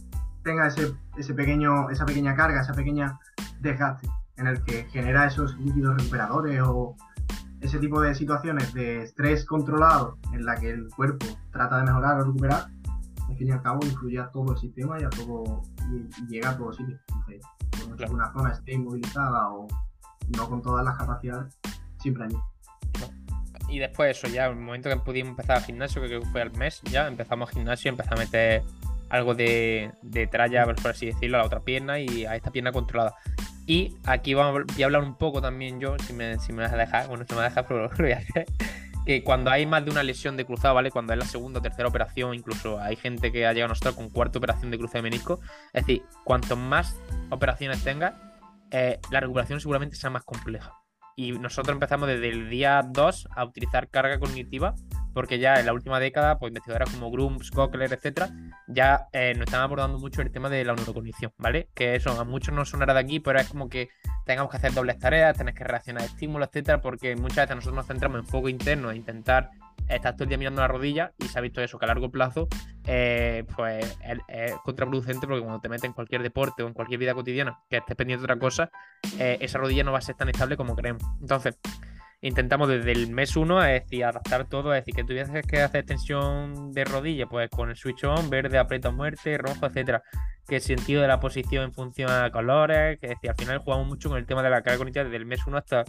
[0.44, 3.20] tenga ese, ese pequeño, esa pequeña carga, esa pequeña
[3.62, 6.96] desgaste en el que genera esos líquidos recuperadores o
[7.62, 12.20] ese tipo de situaciones de estrés controlado en la que el cuerpo trata de mejorar
[12.20, 12.66] o recuperar,
[13.30, 16.50] al fin y al cabo influye a todo el sistema y a todo y, llega
[16.50, 17.00] a todo sitio.
[17.80, 19.68] Entonces, una zona esté inmovilizada o
[20.36, 21.58] no con todas las capacidades,
[22.00, 22.53] siempre hay.
[23.74, 26.80] Y después eso, ya, el momento que pudimos empezar el gimnasio, que fue al mes,
[26.92, 28.62] ya empezamos gimnasio, empezamos a meter
[29.10, 32.72] algo de, de tralla, por así decirlo, a la otra pierna y a esta pierna
[32.72, 33.16] controlada.
[33.66, 36.72] Y aquí vamos, voy a hablar un poco también yo, si me, si me vas
[36.72, 38.46] a dejar, bueno, si me vas a dejar, pero lo voy a hacer.
[39.08, 40.92] Que cuando hay más de una lesión de cruzado, ¿vale?
[40.92, 43.96] Cuando es la segunda o tercera operación, incluso hay gente que ha llegado a nosotros
[43.96, 45.40] con cuarta operación de cruzado de menisco.
[45.74, 46.96] Es decir, cuanto más
[47.32, 48.14] operaciones tengas,
[48.70, 50.83] eh, la recuperación seguramente sea más compleja.
[51.16, 54.76] Y nosotros empezamos desde el día 2 a utilizar carga cognitiva,
[55.14, 58.30] porque ya en la última década, pues investigadoras como Grooms, Cochlear, etcétera,
[58.68, 61.70] ya eh, nos están abordando mucho el tema de la neurocognición, ¿vale?
[61.76, 63.90] Que eso a muchos no sonará de aquí, pero es como que
[64.26, 67.76] tengamos que hacer dobles tareas, tener que reaccionar a estímulos, etcétera, porque muchas veces nosotros
[67.76, 69.52] nos centramos en foco interno e intentar
[69.88, 72.12] estás todo el día mirando la rodilla y se ha visto eso, que a largo
[72.12, 72.48] plazo
[72.86, 77.14] eh, pues es, contraproducente porque cuando te metes en cualquier deporte o en cualquier vida
[77.14, 78.72] cotidiana que estés pendiente de otra cosa,
[79.20, 81.04] eh, esa rodilla no va a ser tan estable como creemos.
[81.22, 81.58] Entonces,
[82.22, 85.82] intentamos desde el mes uno es decir, adaptar todo, es decir, que tuvieses que hacer
[85.82, 90.02] extensión de rodilla, pues con el switch on, verde, aprieta muerte, rojo, etcétera,
[90.48, 93.88] que el sentido de la posición en función a colores, que decir, al final jugamos
[93.88, 95.84] mucho con el tema de la carga cognitiva desde el mes 1 hasta,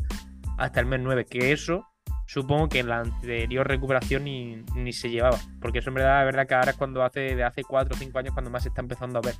[0.58, 1.86] hasta el mes 9, que eso
[2.26, 5.38] supongo que en la anterior recuperación ni, se llevaba.
[5.60, 7.98] Porque eso en verdad, la verdad que ahora es cuando hace, de hace 4 o
[7.98, 9.34] 5 años cuando más se está empezando a ver.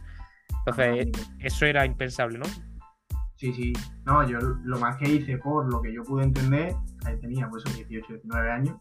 [0.67, 1.09] Entonces,
[1.41, 2.47] eso era impensable, ¿no?
[3.37, 3.73] Sí, sí.
[4.05, 7.65] No, yo lo más que hice por lo que yo pude entender, ahí tenía pues
[7.65, 8.77] 18, 19 años,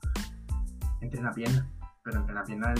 [1.02, 1.68] entre la pierna.
[2.04, 2.74] Pero entre la pierna,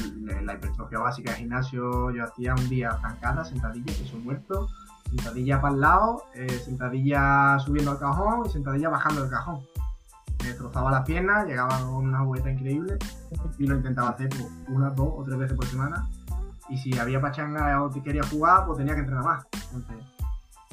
[0.44, 4.68] la hipertrofia básica de gimnasio, yo hacía un día zancada, sentadilla, peso muerto,
[5.10, 9.62] sentadilla para el lado, eh, sentadilla subiendo al cajón y sentadilla bajando el cajón
[10.48, 12.98] destrozaba la pierna, llegaba con una vuelta increíble
[13.58, 16.08] y lo intentaba hacer pues, una, dos o tres veces por semana.
[16.70, 19.46] Y si había pachanga o quería jugar, pues tenía que entrenar más.
[19.74, 20.06] Entonces,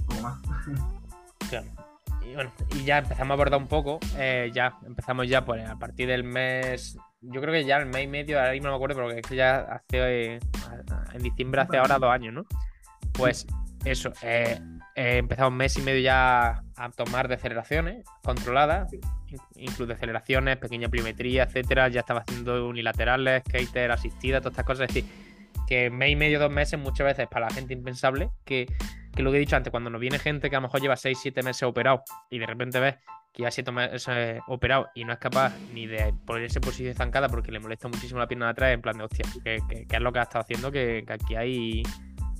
[0.06, 0.38] poco más.
[1.48, 1.66] Claro.
[2.24, 3.98] Y bueno, y ya empezamos a abordar un poco.
[4.16, 6.96] Eh, ya empezamos ya pues, a partir del mes.
[7.22, 9.26] Yo creo que ya el mes y medio, ahora mismo no me acuerdo, pero es
[9.26, 10.38] que ya hace.
[11.12, 12.44] en diciembre hace ahora dos años, ¿no?
[13.12, 13.46] Pues
[13.84, 14.60] eso, eh,
[15.00, 18.90] eh, empezamos un mes y medio ya a tomar deceleraciones controladas
[19.56, 21.88] incluso deceleraciones, pequeña pliometría, etcétera.
[21.88, 24.88] Ya estaba haciendo unilaterales, skater asistida, todas estas cosas.
[24.88, 25.10] Es decir,
[25.66, 28.66] que mes y medio, dos meses, muchas veces para la gente impensable, que,
[29.16, 31.18] lo que he dicho antes, cuando nos viene gente que a lo mejor lleva 6,
[31.20, 32.96] 7 meses operado y de repente ves
[33.32, 37.28] que ya 7 meses operado y no es capaz ni de ponerse en posición zancada
[37.28, 40.12] porque le molesta muchísimo la pierna de atrás, en plan de hostia, que, es lo
[40.12, 41.82] que ha estado haciendo, que, aquí hay,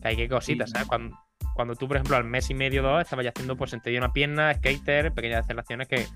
[0.01, 0.89] que hay que cositas, ¿sabes?
[0.89, 1.17] Cuando,
[1.55, 4.13] cuando tú, por ejemplo, al mes y medio, dos, estabas ya haciendo pues entre una
[4.13, 6.07] pierna, skater, pequeñas deceleraciones que,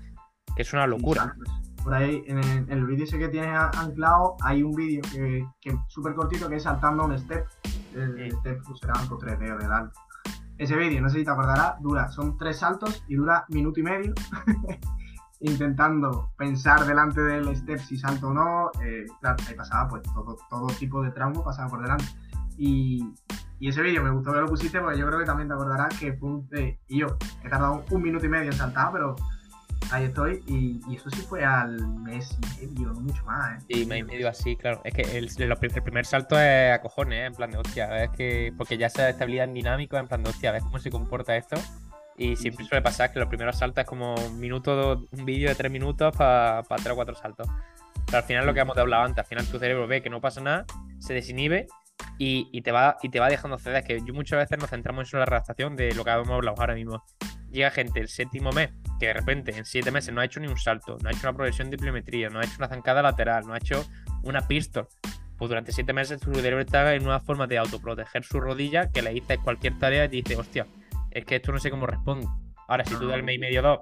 [0.55, 1.35] que es una locura.
[1.83, 6.15] Por ahí, en el, vídeo ese que tienes anclado, hay un vídeo que, es súper
[6.15, 7.45] cortito que es saltando un step.
[7.93, 9.91] El step pues, será un 3D de largo.
[10.57, 13.83] Ese vídeo, no sé si te acordarás, dura, son tres saltos y dura minuto y
[13.83, 14.13] medio.
[15.41, 18.71] intentando pensar delante del step si salto o no.
[18.81, 22.05] Eh, claro, ahí pasaba pues todo, todo tipo de trauma pasaba por delante.
[22.57, 23.13] Y,
[23.59, 25.97] y ese vídeo me gustó que lo pusiste porque yo creo que también te acordarás
[25.97, 26.49] que fue un...
[26.87, 29.15] y yo he tardado un minuto y medio en saltar, pero
[29.91, 30.43] ahí estoy.
[30.47, 33.63] Y, eso sí fue al mes y medio, no mucho más.
[33.63, 33.65] ¿eh?
[33.69, 34.81] Sí, mes y medio así, claro.
[34.83, 35.29] Es que el,
[35.83, 37.25] primer salto es a cojones, ¿eh?
[37.25, 38.03] en plan de hostia.
[38.03, 40.89] Es que, porque ya se estabilidad en dinámico, en plan de hostia, ves cómo se
[40.89, 41.55] comporta esto.
[42.17, 45.55] Y siempre suele pasar que los primeros saltos es como un minuto, un vídeo de
[45.55, 47.47] tres minutos para tres o cuatro saltos.
[48.05, 50.21] Pero al final lo que hemos hablado antes, al final tu cerebro ve que no
[50.21, 50.65] pasa nada,
[50.99, 51.67] se desinhibe
[52.17, 53.77] y, y, te va, y te va dejando ceder.
[53.77, 56.59] Es que yo muchas veces nos centramos en la redactación de lo que hemos hablado
[56.59, 57.03] ahora mismo.
[57.51, 60.47] Llega gente el séptimo mes que de repente en siete meses no ha hecho ni
[60.47, 63.45] un salto, no ha hecho una progresión de pliometría, no ha hecho una zancada lateral,
[63.45, 63.85] no ha hecho
[64.23, 64.87] una pistol.
[65.37, 69.01] Pues durante siete meses su cerebro está en una forma de autoproteger su rodilla que
[69.01, 70.65] le dices cualquier tarea y te dice, hostia,
[71.11, 72.27] es que esto no sé cómo responde.
[72.67, 73.79] Ahora, si tú del mes y medio dos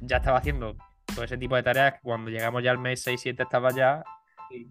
[0.00, 0.76] ya estaba haciendo
[1.14, 4.02] todo ese tipo de tareas, cuando llegamos ya al mes 6, 7 estaba ya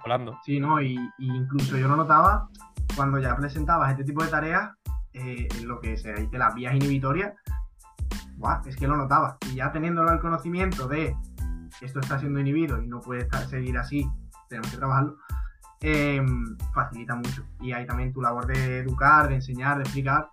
[0.03, 0.37] volando.
[0.43, 2.49] Sí, no, y, incluso yo lo notaba
[2.95, 4.71] cuando ya presentabas este tipo de tareas,
[5.13, 7.33] eh, lo que se dice las vías inhibitorias,
[8.65, 9.37] es que lo notaba.
[9.51, 11.15] Y ya teniéndolo el conocimiento de
[11.81, 14.07] esto está siendo inhibido y no puede estar, seguir así,
[14.49, 15.17] tenemos que trabajarlo,
[15.81, 17.45] em, facilita mucho.
[17.59, 20.29] Y ahí también tu labor de educar, de enseñar, de explicar,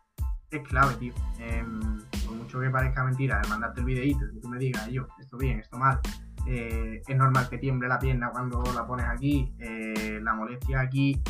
[0.51, 1.15] es clave, tío.
[1.39, 1.81] Em,
[2.27, 5.37] por mucho que parezca mentira, de mandarte el videíto, que tú me digas, yo, esto
[5.37, 6.01] bien, esto mal,
[6.47, 11.21] eh, es normal que tiemble la pierna cuando la pones aquí, eh, la molestia aquí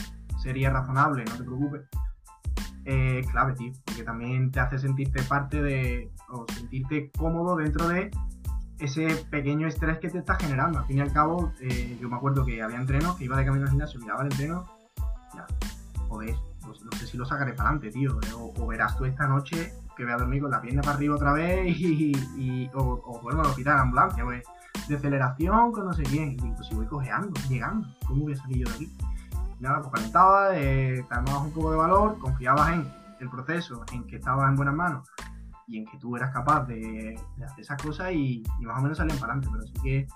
[0.43, 1.83] sería razonable, no te preocupes.
[2.85, 8.11] Eh, clave, tío, porque también te hace sentirte parte de, o sentirte cómodo dentro de
[8.81, 10.81] ese pequeño estrés que te está generando.
[10.81, 13.45] Al fin y al cabo, eh, yo me acuerdo que había entrenos, que iba de
[13.45, 14.67] camino al gimnasio, miraba el entreno,
[15.35, 15.47] ya,
[16.09, 19.73] joder, no, no sé si lo sacaré para adelante, tío, o, verás tú esta noche
[19.97, 23.43] que voy a dormir con la pierna para arriba otra vez y, o, o vuelvo
[23.43, 24.43] al hospital ambulancia, pues,
[24.89, 28.59] de aceleración con no sé quién, y si voy cojeando, llegando, ¿cómo voy a salir
[28.59, 28.97] yo de aquí?
[29.63, 32.87] Nada, pues calentabas, eh, te armabas un poco de valor, confiabas en
[33.21, 35.09] el proceso, en que estabas en buenas manos
[35.69, 39.19] y en que tú eras capaz de, hacer esas cosas y, más o menos salían
[39.19, 39.49] para adelante.
[39.53, 40.07] Pero sí que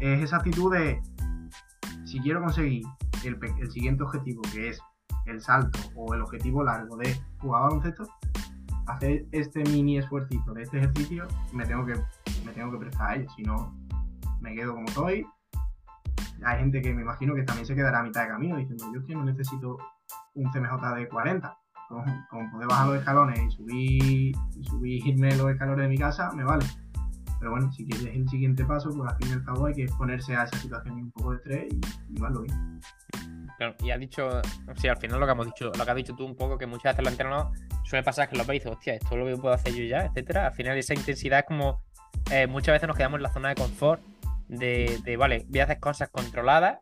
[0.00, 1.02] es esa actitud de
[2.04, 2.84] si quiero conseguir
[3.24, 4.80] el, siguiente objetivo, que es
[5.24, 8.04] el salto o el objetivo largo de jugar baloncesto,
[8.86, 11.94] hacer este mini esfuerzo de este ejercicio, me tengo que,
[12.44, 13.28] me tengo que prestar a ello.
[13.34, 13.74] Si no,
[14.40, 15.26] me quedo como estoy
[16.44, 19.00] hay gente que me imagino que también se quedará a mitad de camino diciendo, yo
[19.00, 19.78] es que no necesito
[20.34, 25.84] un CMJ de 40, con, poder bajar los escalones y subir y subirme los escalones
[25.84, 26.64] de mi casa, me vale.
[27.38, 29.82] Pero bueno, si quieres el siguiente paso, pues al fin y al cabo hay que
[29.82, 32.80] exponerse a esa situación y un poco de estrés y, y bien.
[33.58, 36.14] Claro, y ha dicho, o al final lo que hemos dicho, lo que has dicho
[36.16, 37.52] tú un poco, que muchas veces lo entrenado
[37.84, 40.46] suele pasar que lo veis, hostia, esto lo que puedo hacer yo ya, etcétera.
[40.46, 41.82] Al final esa intensidad es como
[42.30, 44.02] eh, muchas veces nos quedamos en la zona de confort
[44.48, 46.78] de, vale, voy a hacer cosas controladas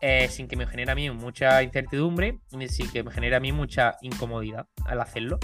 [0.00, 3.40] eh, sin que me genere a mí mucha incertidumbre y sin que me genere a
[3.40, 5.38] mí mucha incomodidad al hacerlo.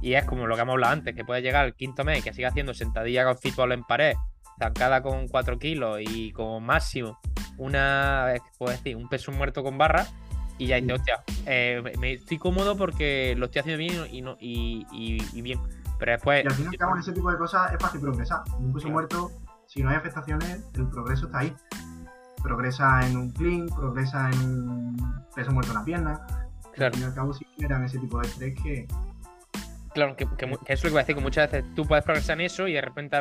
[0.00, 2.32] Y es como lo que hemos hablado antes, que puede llegar el quinto mes que
[2.32, 4.14] siga haciendo sentadilla con fitball en pared,
[4.58, 7.18] zancada con 4 kilos y como máximo
[7.58, 10.06] una, puedo decir, un peso muerto con barra
[10.58, 14.36] y ya dice, hostia, eh, me estoy cómodo porque lo estoy haciendo bien y, no,
[14.40, 15.60] y, bien.
[15.98, 16.44] Pero después...
[16.44, 18.42] Y al fin y al cabo en ese tipo de cosas es fácil progresar.
[18.58, 19.30] Un peso muerto
[19.78, 21.54] si no hay afectaciones, el progreso está ahí.
[22.42, 26.26] Progresa en un clean, progresa en un peso muerto en la pierna.
[26.74, 26.86] Claro.
[26.86, 28.88] Al fin y al cabo, sí generan ese tipo de estrés que.
[29.94, 32.04] Claro, que, que, eso es lo que voy a decir, que muchas veces tú puedes
[32.04, 33.16] progresar en eso y de repente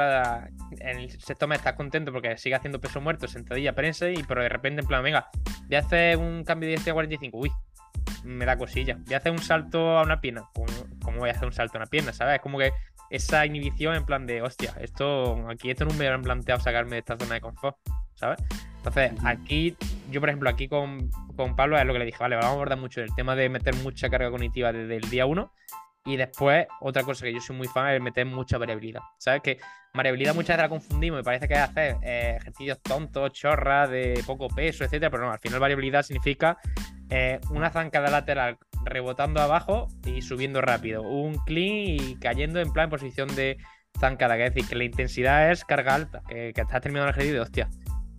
[0.80, 4.42] en el sexto mes estás contento porque sigue haciendo peso muerto, sentadilla, prensa, y pero
[4.42, 5.30] de repente en plan, venga,
[5.68, 7.52] voy a hacer un cambio de 10 a 45, uy,
[8.24, 8.98] me da cosilla.
[9.06, 10.50] Voy a hacer un salto a una pierna.
[11.04, 12.14] ¿Cómo, voy a hacer un salto a una pierna?
[12.14, 12.36] ¿Sabes?
[12.36, 12.72] Es como que
[13.10, 17.00] esa inhibición en plan de, hostia, esto aquí esto no me han planteado sacarme de
[17.00, 17.78] esta zona de confort,
[18.16, 18.40] ¿sabes?
[18.78, 19.76] Entonces, aquí,
[20.12, 22.54] yo por ejemplo, aquí con, con Pablo es lo que le dije, vale, vamos a
[22.54, 25.52] abordar mucho el tema de meter mucha carga cognitiva desde el día uno
[26.08, 29.02] y después, otra cosa que yo soy muy fan es meter mucha variabilidad.
[29.18, 29.42] ¿Sabes?
[29.42, 29.60] Que
[29.94, 34.24] variabilidad muchas veces la confundimos, me parece que es hacer eh, ejercicios tontos, chorras, de
[34.26, 36.58] poco peso, etcétera, pero no, al final variabilidad significa
[37.10, 41.02] eh, una zancada lateral rebotando abajo y subiendo rápido.
[41.04, 43.58] Un clean y cayendo en plan en posición de
[44.00, 47.36] zancada, que es decir, que la intensidad es carga alta, que, estás terminando el ejercicio
[47.36, 47.70] de hostia,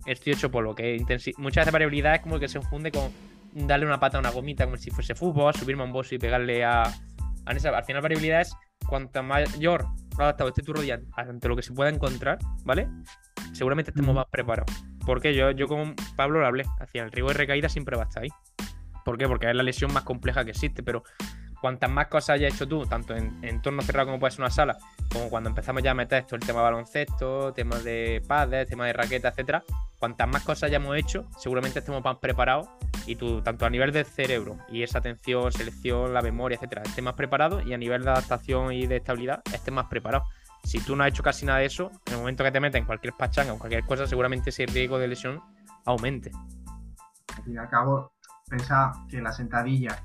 [0.05, 0.97] estoy hecho polvo, que
[1.37, 3.11] muchas veces variabilidad es como que se funde con
[3.53, 6.19] darle una pata a una gomita como si fuese fútbol, subirme a un boss y
[6.19, 6.83] pegarle a,
[7.45, 8.55] al final variabilidad es
[8.87, 9.85] cuanto mayor
[10.17, 12.89] adaptado esté tu rodilla ante lo que se pueda encontrar, ¿vale?
[13.53, 14.71] Seguramente estemos más preparados.
[15.05, 18.07] Porque yo, yo con Pablo lo hablé, hacia el riesgo de recaída siempre va a
[18.07, 18.29] estar ahí.
[19.09, 19.27] ¿Por qué?
[19.27, 21.01] Porque es la lesión más compleja que existe, pero
[21.59, 24.77] cuantas más cosas hayas hecho tú, tanto en entorno cerrado como puede ser una sala,
[25.11, 28.85] como cuando empezamos ya a meter esto, el tema de baloncesto, temas de padres, tema
[28.85, 29.63] de raqueta, etcétera,
[29.97, 32.69] cuantas más cosas hayamos hecho, seguramente estemos más preparados
[33.07, 37.03] y tú, tanto a nivel de cerebro y esa atención, selección, la memoria, etcétera, estés
[37.03, 40.25] más preparado y a nivel de adaptación y de estabilidad estés más preparado.
[40.65, 42.79] Si tú no has hecho casi nada de eso, en el momento que te metes
[42.79, 45.41] en cualquier pachanga o cualquier cosa, seguramente ese riesgo de lesión
[45.83, 46.29] aumente.
[47.35, 48.11] Al fin y al cabo,
[48.49, 49.97] pensar que la sentadilla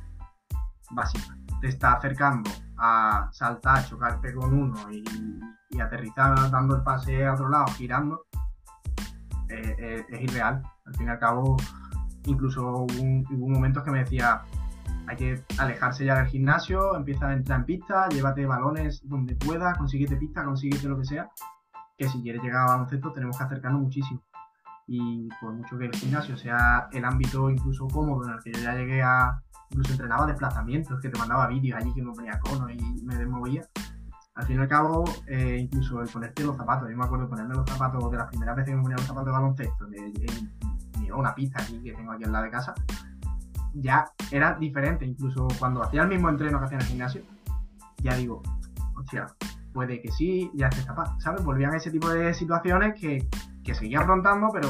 [0.91, 5.05] básica te está acercando a saltar, chocarte con uno y,
[5.81, 8.27] aterrizar dando el pase a otro lado, girando,
[9.49, 10.63] eh, eh, es irreal.
[10.87, 11.57] Al fin y al cabo,
[12.27, 14.43] incluso hubo, momentos que me decía,
[15.09, 19.75] hay que alejarse ya del gimnasio, empieza a entrar en pista, llévate balones donde pueda,
[19.75, 21.29] consíguete pista, consíguete lo que sea,
[21.99, 24.23] que si quieres llegar a baloncesto tenemos que acercarnos muchísimo.
[24.87, 28.61] Y por mucho que el gimnasio sea el ámbito incluso cómodo en el que yo
[28.61, 32.69] ya llegué a, incluso entrenaba desplazamientos, que te mandaba vídeos allí que me ponía cono
[32.69, 33.63] y me desmovía,
[34.35, 37.31] al fin y al cabo, eh, incluso el ponerte los zapatos, yo me acuerdo de
[37.31, 40.13] ponerme los zapatos de las primeras veces que me ponía los zapatos de baloncesto, de,
[41.15, 42.75] una pista aquí que tengo aquí al lado de casa,
[43.75, 45.05] ya era diferente.
[45.05, 47.23] Incluso cuando hacía el mismo entreno que hacía en el gimnasio,
[47.99, 48.43] ya digo,
[48.97, 49.27] hostia,
[49.73, 51.45] puede que sí, ya estés capaz, ¿sabes?
[51.45, 53.29] Volvían ese tipo de situaciones que,
[53.65, 54.69] que seguía afrontando, pero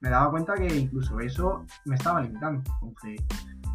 [0.00, 2.62] me daba cuenta que incluso eso me estaba limitando.
[2.82, 3.20] Entonces,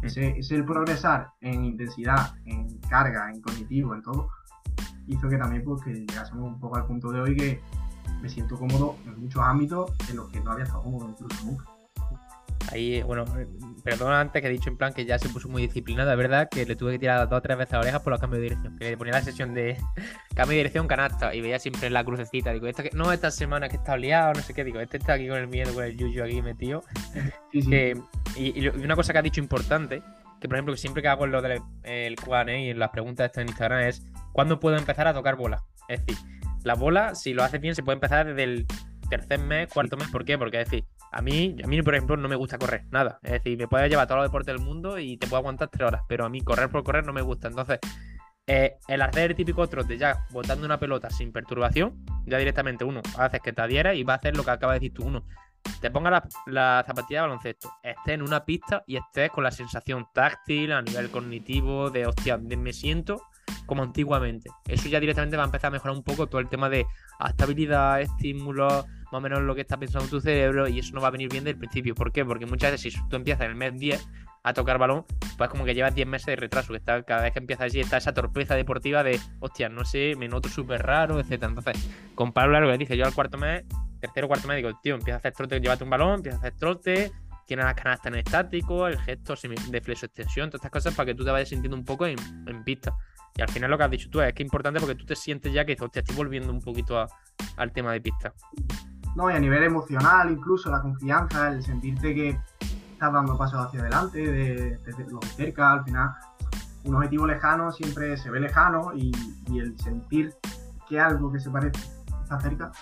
[0.02, 4.28] ese, ese el progresar en intensidad, en carga, en cognitivo, en todo,
[5.06, 7.62] hizo que también pues, que llegásemos un poco al punto de hoy que
[8.20, 11.75] me siento cómodo en muchos ámbitos en los que no había estado cómodo incluso nunca.
[12.72, 13.24] Ahí, bueno,
[13.84, 16.48] perdona antes que he dicho en plan que ya se puso muy disciplinado, es verdad
[16.50, 18.48] que le tuve que tirar dos o tres veces a orejas por los cambios de
[18.48, 18.76] dirección.
[18.78, 19.76] Que le ponía la sesión de
[20.34, 22.52] cambio de dirección canasta y veía siempre la crucecita.
[22.52, 24.64] Digo, esta que, no, esta semana que está liado, no sé qué.
[24.64, 26.82] Digo, este está aquí con el miedo, con el yuyu aquí metido.
[27.52, 27.92] Sí, sí.
[28.36, 30.02] y, una cosa que ha dicho importante,
[30.40, 33.26] que por ejemplo, que siempre que hago lo del el QA y en las preguntas
[33.26, 34.02] estas en Instagram es,
[34.32, 35.64] ¿cuándo puedo empezar a tocar bola?
[35.88, 36.22] Es decir,
[36.64, 38.66] la bola, si lo haces bien, se puede empezar desde el
[39.08, 40.08] tercer mes, cuarto mes.
[40.08, 40.36] ¿Por qué?
[40.36, 40.84] Porque es decir,
[41.16, 43.18] a mí, a mí, por ejemplo, no me gusta correr, nada.
[43.22, 45.88] Es decir, me puedes llevar todos los deportes del mundo y te puedo aguantar tres
[45.88, 47.48] horas, pero a mí correr por correr no me gusta.
[47.48, 47.78] Entonces,
[48.46, 53.00] eh, el hacer el típico trote ya botando una pelota sin perturbación, ya directamente uno,
[53.16, 55.24] haces que te adhiera y va a hacer lo que acaba de decir tú uno.
[55.80, 59.50] Te ponga la, la, zapatilla de baloncesto, estés en una pista y estés con la
[59.50, 63.22] sensación táctil, a nivel cognitivo, de hostia, me siento
[63.66, 64.50] como antiguamente.
[64.66, 66.86] Eso ya directamente va a empezar a mejorar un poco todo el tema de
[67.28, 71.08] estabilidad, estímulos, más o menos lo que está pensando tu cerebro y eso no va
[71.08, 71.94] a venir bien desde el principio.
[71.94, 72.24] ¿Por qué?
[72.24, 74.08] Porque muchas veces si tú empiezas en el mes 10
[74.42, 75.04] a tocar balón,
[75.36, 77.96] pues como que llevas 10 meses de retraso, que cada vez que empiezas así está
[77.96, 81.42] esa torpeza deportiva de, hostia, no sé, me noto súper raro, etc.
[81.42, 83.64] Entonces, compararlo a lo que dije yo al cuarto mes,
[84.00, 86.54] tercero cuarto mes, digo, tío, empieza a hacer trote, llévate un balón, empieza a hacer
[86.54, 87.12] trote,
[87.46, 89.34] tiene las canastas en estático, el gesto
[89.70, 92.16] de flexo extensión, todas estas cosas para que tú te vayas sintiendo un poco en,
[92.64, 92.94] pista.
[93.36, 95.14] Y al final lo que has dicho tú es que es importante porque tú te
[95.14, 97.06] sientes ya que hostia, estoy volviendo un poquito
[97.56, 98.32] al tema de pista.
[99.14, 102.38] No, y a nivel emocional, incluso la confianza, el sentirte que
[102.92, 104.78] estás dando pasos hacia adelante, de,
[105.10, 106.10] lo de cerca, al final,
[106.84, 109.12] un objetivo lejano siempre se ve lejano y,
[109.58, 110.34] el sentir
[110.88, 111.80] que algo que se parece
[112.22, 112.72] está cerca,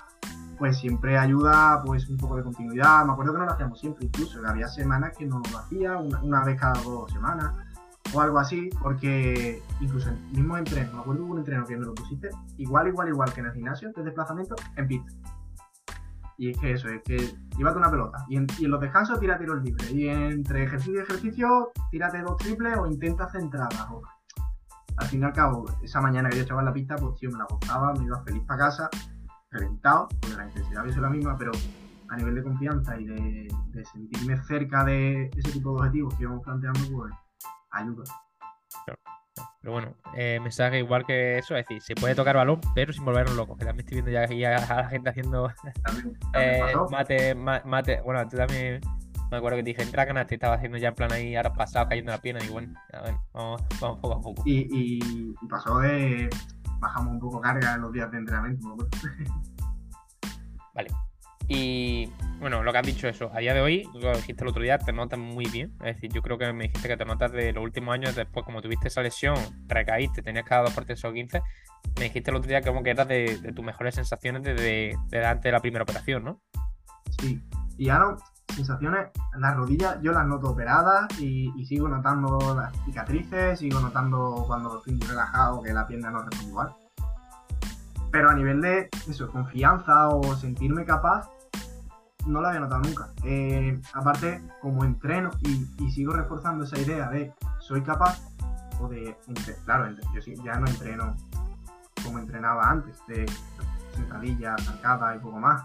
[0.59, 3.05] pues siempre ayuda pues un poco de continuidad.
[3.05, 6.45] Me acuerdo que no lo hacíamos siempre, incluso había semanas que no lo hacía, una,
[6.45, 7.55] vez cada dos semanas
[8.13, 11.87] o algo así, porque incluso el mismo entreno, me acuerdo hubo un entreno que me
[11.87, 15.13] lo pusiste igual, igual, igual que en el gimnasio, de desplazamiento, en pista.
[16.37, 17.17] Y es que eso, es que
[17.57, 18.25] llévate una pelota.
[18.29, 19.91] Y en, los descansos tírate los libres.
[19.93, 23.87] Y entre ejercicio y ejercicio, tírate dos triples o intenta centradas.
[24.97, 27.31] al fin y al cabo, esa mañana que yo echaba en la pista, pues tío,
[27.31, 28.91] me la gozaba, me iba feliz para casa,
[29.51, 31.53] reventado, porque la intensidad había sido la misma, pero
[32.09, 36.25] a nivel de confianza y de, de sentirme cerca de ese tipo de objetivos que
[36.25, 37.13] íbamos planteando, pues
[37.75, 38.05] ayuda.
[39.61, 43.05] Pero bueno, eh, mensaje igual que eso, es decir, se puede tocar balón, pero sin
[43.05, 43.57] volvernos locos.
[43.59, 45.51] Que también estoy viendo ya aquí a, la gente haciendo
[46.35, 48.03] eh, mate, mate.
[48.03, 48.81] Bueno, tú también
[49.31, 51.55] me acuerdo que te dije, entra canasta y estaba haciendo ya en plan ahí, ahora
[51.55, 52.45] pasado cayendo la pierna.
[52.45, 54.43] Y bueno, a ver, vamos, vamos poco a poco.
[54.45, 56.29] Y, y, pasó de.
[56.79, 58.77] Bajamos un poco carga en los días de entrenamiento.
[60.75, 60.91] vale.
[61.49, 64.63] Y bueno, lo que has dicho eso, a día de hoy, lo dijiste el otro
[64.63, 65.75] día, te notas muy bien.
[65.81, 68.45] Es decir, yo creo que me dijiste que te notas de los últimos años, después
[68.45, 69.37] como tuviste esa lesión,
[69.67, 71.43] recaíste, tenías cada dos por o 15,
[71.99, 75.53] me dijiste el otro día como que eras de, tus mejores sensaciones desde, antes de
[75.53, 76.41] la primera operación, ¿no?
[77.21, 77.41] Sí,
[77.79, 78.17] y ahora
[78.55, 84.79] sensaciones, las rodillas yo las noto operadas y, sigo notando las cicatrices, sigo notando cuando
[84.79, 86.75] estoy relajado que la pierna no responde igual.
[88.13, 91.29] Pero a nivel de eso, confianza o sentirme capaz,
[92.27, 93.11] no lo había notado nunca.
[93.25, 98.21] Eh, aparte, como entreno y, sigo reforzando esa idea de soy capaz,
[98.81, 99.17] o de,
[99.65, 101.17] claro, yo ya no entreno
[102.05, 103.27] como entrenaba antes, de
[103.95, 105.63] sentadilla, zancada y poco más.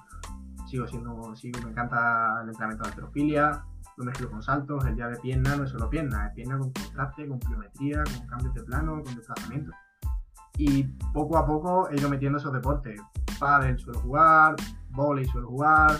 [0.67, 3.63] Sigo siendo, sigo, me encanta el entrenamiento de alterofilia,
[3.97, 6.71] lo mezclo con saltos, el día de pierna no es solo pierna, es pierna con
[6.71, 9.71] contraste, con pliometría, con cambios de plano, con desplazamiento.
[10.57, 10.83] Y
[11.13, 13.01] poco a poco he ido metiendo esos deportes.
[13.39, 14.55] Padel suelo jugar,
[14.91, 15.91] volei suelo jugar,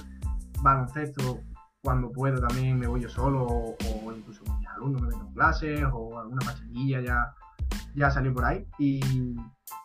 [0.61, 1.39] baloncesto
[1.81, 5.33] cuando puedo también me voy yo solo o, incluso con mis alumnos me meto en
[5.33, 7.33] clases o alguna pachanguilla ya,
[7.95, 8.67] ya salió por ahí.
[8.77, 8.99] Y,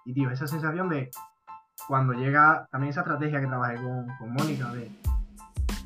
[0.04, 1.10] y, tío, esa sensación de
[1.86, 4.90] cuando llega también esa estrategia que trabajé con, con Mónica de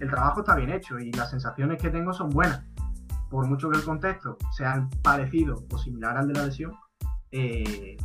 [0.01, 2.65] el trabajo está bien hecho y las sensaciones que tengo son buenas.
[3.31, 6.73] Por mucho que el contexto sea parecido o similar al de la lesión,
[7.31, 7.97] eh,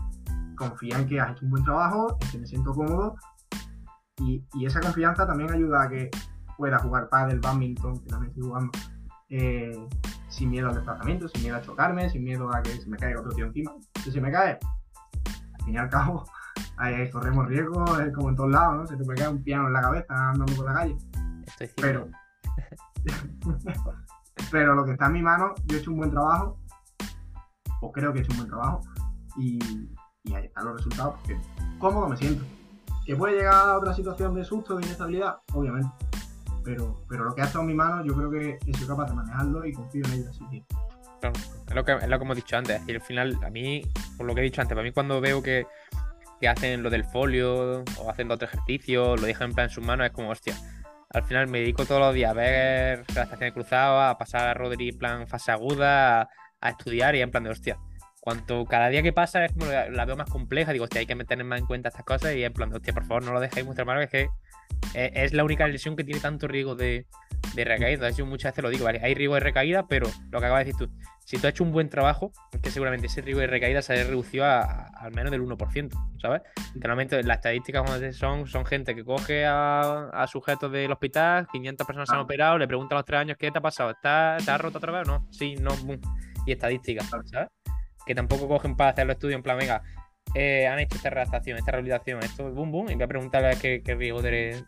[0.58, 3.16] confía en que has hecho un buen trabajo, en que me siento cómodo
[4.18, 6.10] y, y, esa confianza también ayuda a que
[6.58, 8.72] pueda jugar pádel, badminton, que también estoy jugando,
[9.30, 9.88] eh,
[10.30, 13.20] sin miedo al desplazamiento, sin miedo a chocarme, sin miedo a que se me caiga
[13.20, 13.74] otro tío encima.
[14.04, 14.60] Si se me cae,
[15.54, 16.26] al fin y al cabo,
[16.78, 17.86] ahí corremos riesgo,
[18.16, 18.88] como en todos lados, ¿no?
[18.88, 20.97] Se te puede caer un piano en la cabeza andando por la calle.
[21.78, 22.08] pero,
[24.51, 26.60] pero lo que está en mi mano, yo he hecho un buen trabajo
[27.82, 28.82] o creo que he hecho un buen trabajo
[29.38, 29.60] y,
[30.24, 31.39] y ahí están los resultados porque
[31.80, 32.43] cómodo me siento.
[33.06, 35.38] ¿Que puede llegar a otra situación de susto, de inestabilidad?
[35.54, 35.89] Obviamente.
[36.64, 39.14] Pero, pero lo que ha estado en mi mano, yo creo que he capaz de
[39.14, 40.30] manejarlo y confío en ello.
[40.30, 40.64] Así que...
[41.68, 42.82] es, lo que, es lo que hemos dicho antes.
[42.88, 43.82] Y al final, a mí,
[44.18, 45.66] por lo que he dicho antes, para mí cuando veo que,
[46.39, 49.86] que hacen lo del folio o hacen otro ejercicio, lo dejan en plan en sus
[49.86, 50.55] manos, es como, hostia,
[51.14, 54.47] al final me dedico todos los días a ver la estación de cruzado, a pasar
[54.47, 57.78] a Rodri en plan fase aguda, a, a, estudiar y en plan de hostia.
[58.24, 61.06] Cuanto cada día que pasa es como la, la, veo más compleja, digo, hostia, hay
[61.06, 63.42] que tener más en cuenta estas cosas y en plan hostia, por favor, no lo
[63.42, 64.30] dejéis muestra mano, es que
[64.94, 67.06] es, es la única lesión que tiene tanto riesgo de,
[67.54, 68.10] de recaída.
[68.12, 69.02] Yo muchas veces lo digo, ¿vale?
[69.04, 70.94] Hay riesgo de recaída, pero lo que acabas de decir tú,
[71.26, 73.92] si tú has hecho un buen trabajo, es que seguramente ese riesgo de recaída se
[73.92, 75.90] ha reducido a, a, al menos del 1%,
[76.22, 76.44] ¿sabes?
[76.76, 82.08] Normalmente las estadísticas son, son gente que coge a, a, sujetos del hospital, 500 personas
[82.08, 83.92] se han operado, le pregunta a los tres años, ¿qué te ha pasado?
[83.92, 85.28] ¿Estás, ¿Te roto otra vez o no?
[85.30, 86.00] Sí, no, boom.
[86.46, 87.50] Y estadísticas, ¿sabes?
[88.06, 89.82] Que tampoco cogen para hacer los estudios en plan, venga,
[90.36, 93.82] eh, han hecho esta redactación, esta rehabilitación, esto, boom, boom, y voy a preguntarle qué,
[93.84, 94.64] qué riesgo de,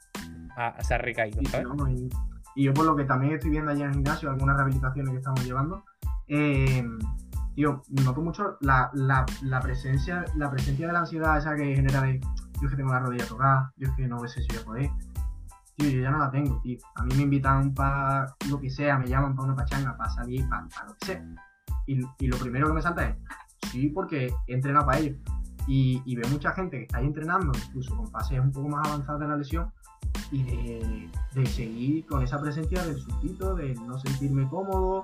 [0.55, 1.67] a, se ha recaído, ¿sabes?
[1.67, 2.09] No, y,
[2.55, 5.17] y, yo por lo que también estoy viendo allá en el gimnasio, algunas rehabilitaciones que
[5.17, 5.83] estamos llevando,
[6.27, 6.83] eh,
[7.55, 12.01] tío, noto mucho la, la, la, presencia, la presencia de la ansiedad esa que genera
[12.01, 14.57] de yo es que tengo la rodilla tocada, yo es que no sé si voy
[14.57, 14.89] a poder.
[15.75, 16.77] Tío, yo ya no la tengo, tío.
[16.95, 20.47] A mí me invitan para lo que sea, me llaman para una pachanga, para salir,
[20.47, 21.25] para, para lo que sea.
[21.87, 23.15] Y, lo primero que me salta es,
[23.71, 25.15] sí, porque he entrenado para ello.
[25.67, 28.87] Y, y veo mucha gente que está ahí entrenando, incluso con fases un poco más
[28.87, 29.71] avanzadas de la lesión,
[30.31, 35.03] y de, de, seguir con esa presencia del sustito, de no sentirme cómodo,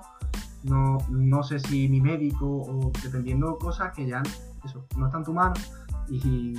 [0.64, 4.22] no, no sé si mi médico o dependiendo cosas que ya
[4.64, 5.54] eso, no está en tu mano
[6.08, 6.56] y,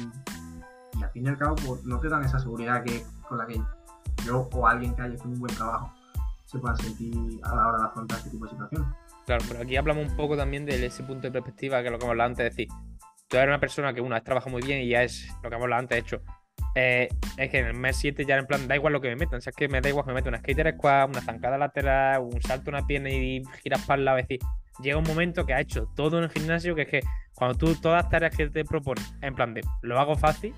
[1.02, 1.56] al fin y al cabo
[1.86, 3.62] no te dan esa seguridad que con la que
[4.26, 5.92] yo o alguien que haya hecho un buen trabajo
[6.46, 8.88] se puedan sentir a la hora de afrontar este tipo de situaciones.
[9.26, 11.98] Claro, pero aquí hablamos un poco también de ese punto de perspectiva que es lo
[11.98, 12.68] que hemos hablado antes, es decir,
[13.28, 15.56] tú eres una persona que una vez trabaja muy bien y ya es lo que
[15.56, 16.22] hemos hablado antes, hecho,
[16.76, 17.08] eh,
[17.38, 19.38] es que en el mes 7 ya en plan da igual lo que me metan.
[19.38, 21.58] O sea, es que me da igual que me meta una skater squad, una zancada
[21.58, 24.18] lateral, un salto una pierna y giras para el lado.
[24.18, 24.40] Es decir,
[24.82, 27.02] llega un momento que ha hecho todo en el gimnasio que es que
[27.36, 30.54] cuando tú todas las tareas que te propones, en plan de lo hago fácil,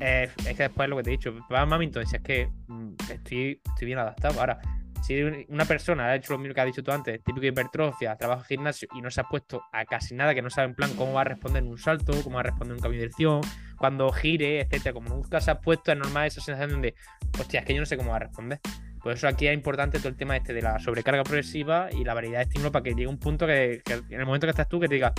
[0.00, 2.94] eh, es que después lo que te he dicho, va mami, entonces es que mm,
[3.10, 4.40] estoy, estoy bien adaptado.
[4.40, 4.60] Ahora,
[5.04, 8.42] si una persona ha hecho lo mismo que has dicho tú antes, típico hipertrofia, trabajo
[8.44, 11.12] gimnasio y no se ha puesto a casi nada, que no sabe en plan cómo
[11.12, 13.42] va a responder en un salto, cómo va a responder en un cambio de dirección,
[13.76, 16.94] cuando gire, etcétera, como nunca se ha puesto, es normal esa sensación de,
[17.38, 18.60] hostia, es que yo no sé cómo va a responder.
[19.02, 22.14] Por eso aquí es importante todo el tema este de la sobrecarga progresiva y la
[22.14, 24.70] variedad de estímulos para que llegue un punto que, que, en el momento que estás
[24.70, 25.12] tú, que te digas,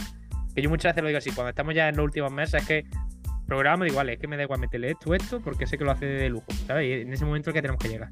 [0.55, 2.67] que yo muchas veces lo digo así, cuando estamos ya en los últimos meses, es
[2.67, 2.85] que
[3.45, 6.07] programa igual, es que me da igual meterle esto, esto, porque sé que lo hace
[6.07, 6.89] de lujo, ¿sabes?
[6.89, 8.09] Y en ese momento es que tenemos que llegar.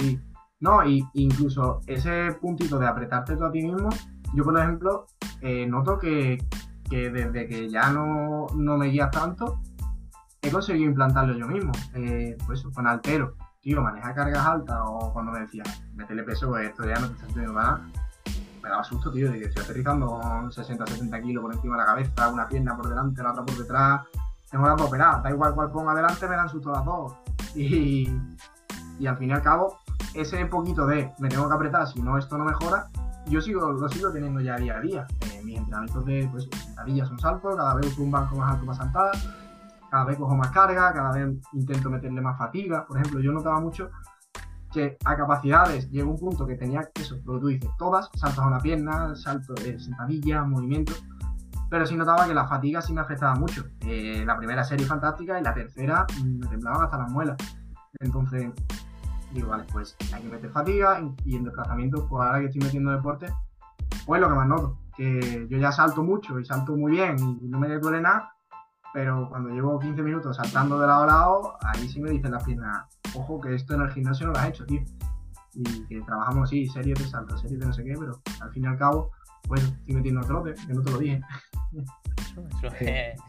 [0.00, 0.18] Sí,
[0.60, 3.88] no, y incluso ese puntito de apretarte tú a ti mismo,
[4.34, 5.06] yo por ejemplo,
[5.40, 6.42] eh, noto que,
[6.88, 9.60] que, desde que ya no, no, me guías tanto,
[10.42, 11.72] he conseguido implantarlo yo mismo.
[11.94, 15.62] Eh, pues con altero, tío, maneja cargas altas o cuando me decía,
[15.94, 17.86] métele peso, pues esto ya no te está haciendo nada.
[18.62, 21.86] Me daba susto, tío, de que estoy aterrizando con 60-70 kilos por encima de la
[21.86, 24.02] cabeza, una pierna por delante, la otra por detrás.
[24.50, 27.14] Tengo las dos da igual cuál ponga adelante, me dan susto las dos.
[27.54, 28.08] Y,
[28.98, 29.78] y al fin y al cabo,
[30.14, 32.88] ese poquito de me tengo que apretar, si no esto no mejora,
[33.26, 35.06] yo sigo, lo sigo teniendo ya día a día.
[35.20, 38.66] Eh, mis entrenamientos de pues, sentadillas son saltos, cada vez uso un banco más alto
[38.66, 39.12] para saltar,
[39.90, 42.86] cada vez cojo más carga, cada vez intento meterle más fatiga.
[42.86, 43.90] Por ejemplo, yo notaba mucho
[44.72, 48.40] que a capacidades llegó un punto que tenía eso, lo que tú dices, todas, saltos
[48.40, 50.92] a una pierna, salto de sentadilla, movimiento,
[51.70, 53.66] pero sí notaba que la fatiga sí me afectaba mucho.
[53.80, 57.36] Eh, la primera serie fantástica y la tercera me temblaban hasta las muelas.
[58.00, 58.50] Entonces,
[59.34, 62.92] digo, vale, pues hay que meter fatiga y en desplazamiento, pues ahora que estoy metiendo
[62.92, 63.26] deporte,
[64.06, 67.48] pues lo que más noto, que yo ya salto mucho y salto muy bien y
[67.48, 68.34] no me duele nada,
[68.92, 72.44] pero cuando llevo 15 minutos saltando de lado a lado, ahí sí me dicen las
[72.44, 74.82] piernas, ojo que esto en el gimnasio no lo has hecho, tío.
[75.52, 78.64] Y que trabajamos, sí, series de salto, series de no sé qué, pero al fin
[78.64, 79.10] y al cabo,
[79.48, 81.20] pues estoy metiendo trote, que no te lo dije.
[82.18, 83.20] Eso, eso es,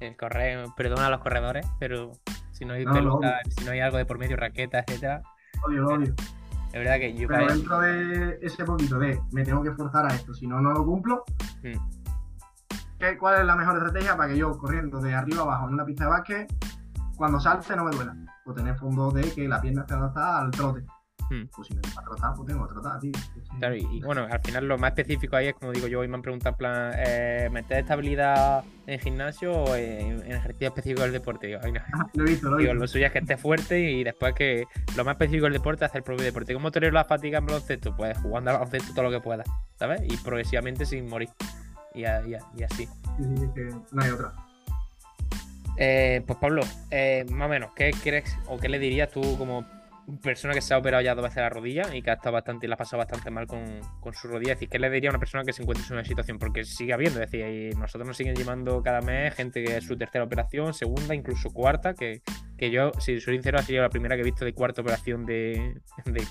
[0.00, 2.12] el correo, perdona a los corredores, pero
[2.52, 5.22] si no hay, no, si no hay algo de por medio, raqueta, etcétera,
[5.64, 6.14] Obvio, obvio.
[6.72, 10.14] Es verdad que yo Pero dentro de ese poquito de me tengo que forzar a
[10.14, 11.24] esto, si no, no lo cumplo.
[11.62, 11.78] Hmm.
[12.98, 15.74] ¿qué, ¿Cuál es la mejor estrategia para que yo corriendo de arriba a abajo en
[15.74, 16.54] una pista de básquet,
[17.16, 18.16] cuando salte no me duela?
[18.46, 20.84] O tener fondo de que la pierna esté adaptada al trote.
[21.32, 21.46] Hmm.
[21.56, 23.12] Pues si no tengo que trotar, pues tengo que trotar, tío.
[23.58, 26.08] Claro, y, y, bueno, al final lo más específico ahí es como digo yo, hoy
[26.08, 31.12] me han preguntado, plan, eh, ¿meter estabilidad en gimnasio o en, en ejercicio específico del
[31.12, 31.46] deporte?
[31.46, 31.80] Digo, ay, no.
[31.94, 32.82] Ah, lo he visto, lo he digo, visto.
[32.82, 34.64] lo suyo es que esté fuerte y después que
[34.94, 36.52] lo más específico del deporte es hacer el propio deporte.
[36.52, 37.96] ¿Cómo tener la fatiga en baloncesto?
[37.96, 40.02] Pues jugando al baloncesto todo lo que puedas, ¿sabes?
[40.04, 41.30] Y progresivamente sin morir.
[41.94, 42.36] y, así.
[42.68, 42.88] Sí,
[43.36, 44.32] sí, que no hay otra.
[45.78, 49.64] Eh, pues Pablo, eh, más o menos, ¿qué crees o qué le dirías tú como
[50.22, 52.68] persona que se ha operado ya dos veces la rodilla y que ha estado bastante,
[52.68, 53.80] la ha pasado bastante mal con,
[54.12, 54.52] su rodilla.
[54.52, 56.38] Es decir, ¿qué le diría a una persona que se encuentre en una situación?
[56.38, 59.84] Porque sigue habiendo, es decir, y nosotros nos siguen llamando cada mes gente que es
[59.84, 62.22] su tercera operación, segunda, incluso cuarta, que,
[62.58, 65.80] yo, si soy sincero, ha sido la primera que he visto de cuarta operación de,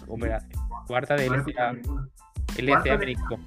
[0.08, 0.52] operación.
[0.88, 1.74] Cuarta de LCA,
[2.58, 3.40] LCA menisco.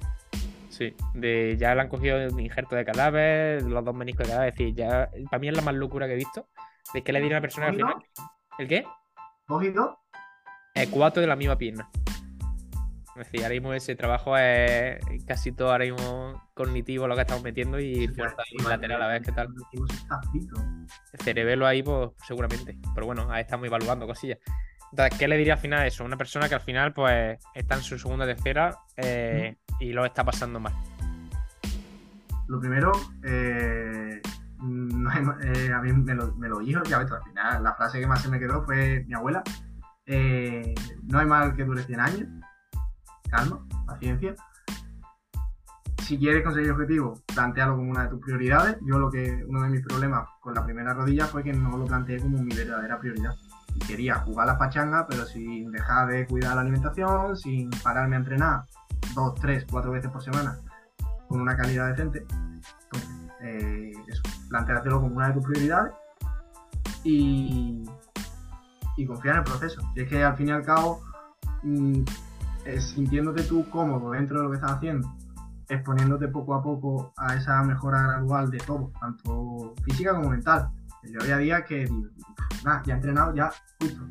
[0.69, 4.49] Sí, de ya le han cogido el injerto de cadáver, los dos meniscos de cadáver.
[4.49, 6.49] Es decir, ya para mí es la más locura que he visto.
[6.93, 7.95] De que le diría a una persona al final.
[8.59, 8.85] ¿El qué?
[9.47, 9.95] ¿Dos y dos?
[10.91, 11.89] Cuatro de la misma pierna.
[13.15, 17.43] Es decir, ahora mismo ese trabajo es casi todo ahora mismo cognitivo lo que estamos
[17.43, 19.47] metiendo y fuerza lateral a ver qué tal.
[21.13, 22.77] El cerebelo ahí, pues seguramente.
[22.93, 24.39] Pero bueno, ahí estamos evaluando cosillas.
[24.91, 26.03] Entonces, ¿qué le diría al final a eso?
[26.03, 30.25] Una persona que al final, pues, está en su segunda tercera eh, y lo está
[30.25, 30.73] pasando mal.
[32.47, 32.91] Lo primero,
[33.23, 37.99] eh, eh, a mí me lo, me lo dijo, ya ves, al final la frase
[37.99, 39.41] que más se me quedó fue mi abuela,
[40.05, 42.27] eh, no hay mal que dure 100 años.
[43.29, 44.35] Calma, paciencia.
[46.03, 48.77] Si quieres conseguir el objetivo, plantealo como una de tus prioridades.
[48.85, 51.85] Yo lo que uno de mis problemas con la primera rodilla fue que no lo
[51.85, 53.35] planteé como mi verdadera prioridad.
[53.73, 58.19] Y quería jugar la pachanga, pero sin dejar de cuidar la alimentación, sin pararme a
[58.19, 58.65] entrenar
[59.15, 60.59] dos, tres, cuatro veces por semana
[61.27, 62.25] con una calidad decente.
[62.83, 63.09] Entonces,
[63.41, 63.91] eh,
[64.89, 65.93] como una de tus prioridades.
[67.03, 67.83] Y,
[68.97, 69.81] y confiar en el proceso.
[69.95, 71.01] Y es que al fin y al cabo,
[71.63, 72.03] mm,
[72.79, 75.13] sintiéndote tú cómodo dentro de lo que estás haciendo,
[75.69, 80.69] exponiéndote poco a poco a esa mejora gradual de todo, tanto física como mental.
[81.03, 81.87] Yo había días que
[82.63, 84.01] nada, ya he entrenado, ya justo.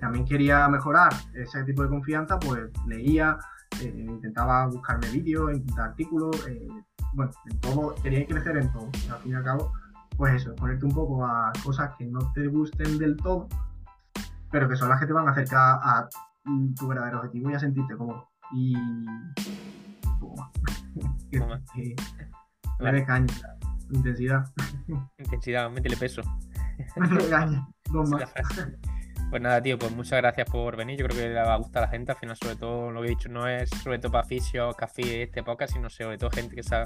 [0.00, 3.38] También quería mejorar ese tipo de confianza, pues leía,
[3.80, 6.68] eh, intentaba buscarme vídeos, intentar artículos, eh,
[7.14, 8.88] bueno, en todo, quería crecer en todo.
[9.10, 9.72] al fin y al cabo,
[10.16, 13.48] pues eso, ponerte un poco a cosas que no te gusten del todo,
[14.50, 16.08] pero que son las que te van a acercar a
[16.78, 18.28] tu verdadero objetivo y a sentirte cómodo.
[18.52, 18.74] Y
[21.30, 21.40] que,
[21.74, 21.96] que,
[23.04, 23.34] caña,
[23.90, 24.44] intensidad.
[25.18, 26.22] Intensidad, métele peso.
[26.96, 28.32] Métele caña, dos más.
[29.30, 30.98] Pues nada, tío, pues muchas gracias por venir.
[30.98, 32.12] Yo creo que le va a gustar a la gente.
[32.12, 35.24] Al final, sobre todo, lo que he dicho no es sobre todo para fisio, café,
[35.24, 36.84] este podcast, sino sobre todo gente que ha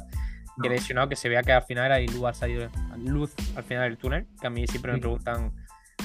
[0.61, 3.99] que lesionado, que se vea que al final hay luz, salido luz al final del
[3.99, 4.27] túnel.
[4.41, 5.53] Que a mí siempre me preguntan,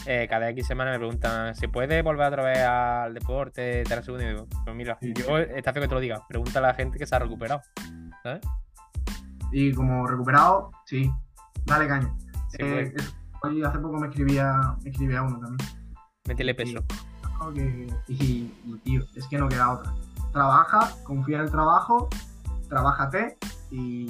[0.05, 3.83] eh, cada X semana me preguntan, ¿se puede volver otra vez al deporte?
[3.83, 6.21] Te segundo y digo, pues mira, yo está feo que te lo diga.
[6.27, 7.61] Pregunta a la gente que se ha recuperado.
[8.21, 8.41] ¿Sabes?
[9.51, 11.11] Y como recuperado, sí.
[11.65, 12.13] Dale caña.
[12.59, 12.93] Eh,
[13.43, 15.69] hoy hace poco me escribía, me escribía uno también.
[16.27, 16.83] Métele peso.
[18.07, 18.45] Y,
[18.83, 19.93] tío, es que no queda otra.
[20.31, 22.09] Trabaja, confía en el trabajo,
[22.69, 23.37] trabájate
[23.69, 24.09] y,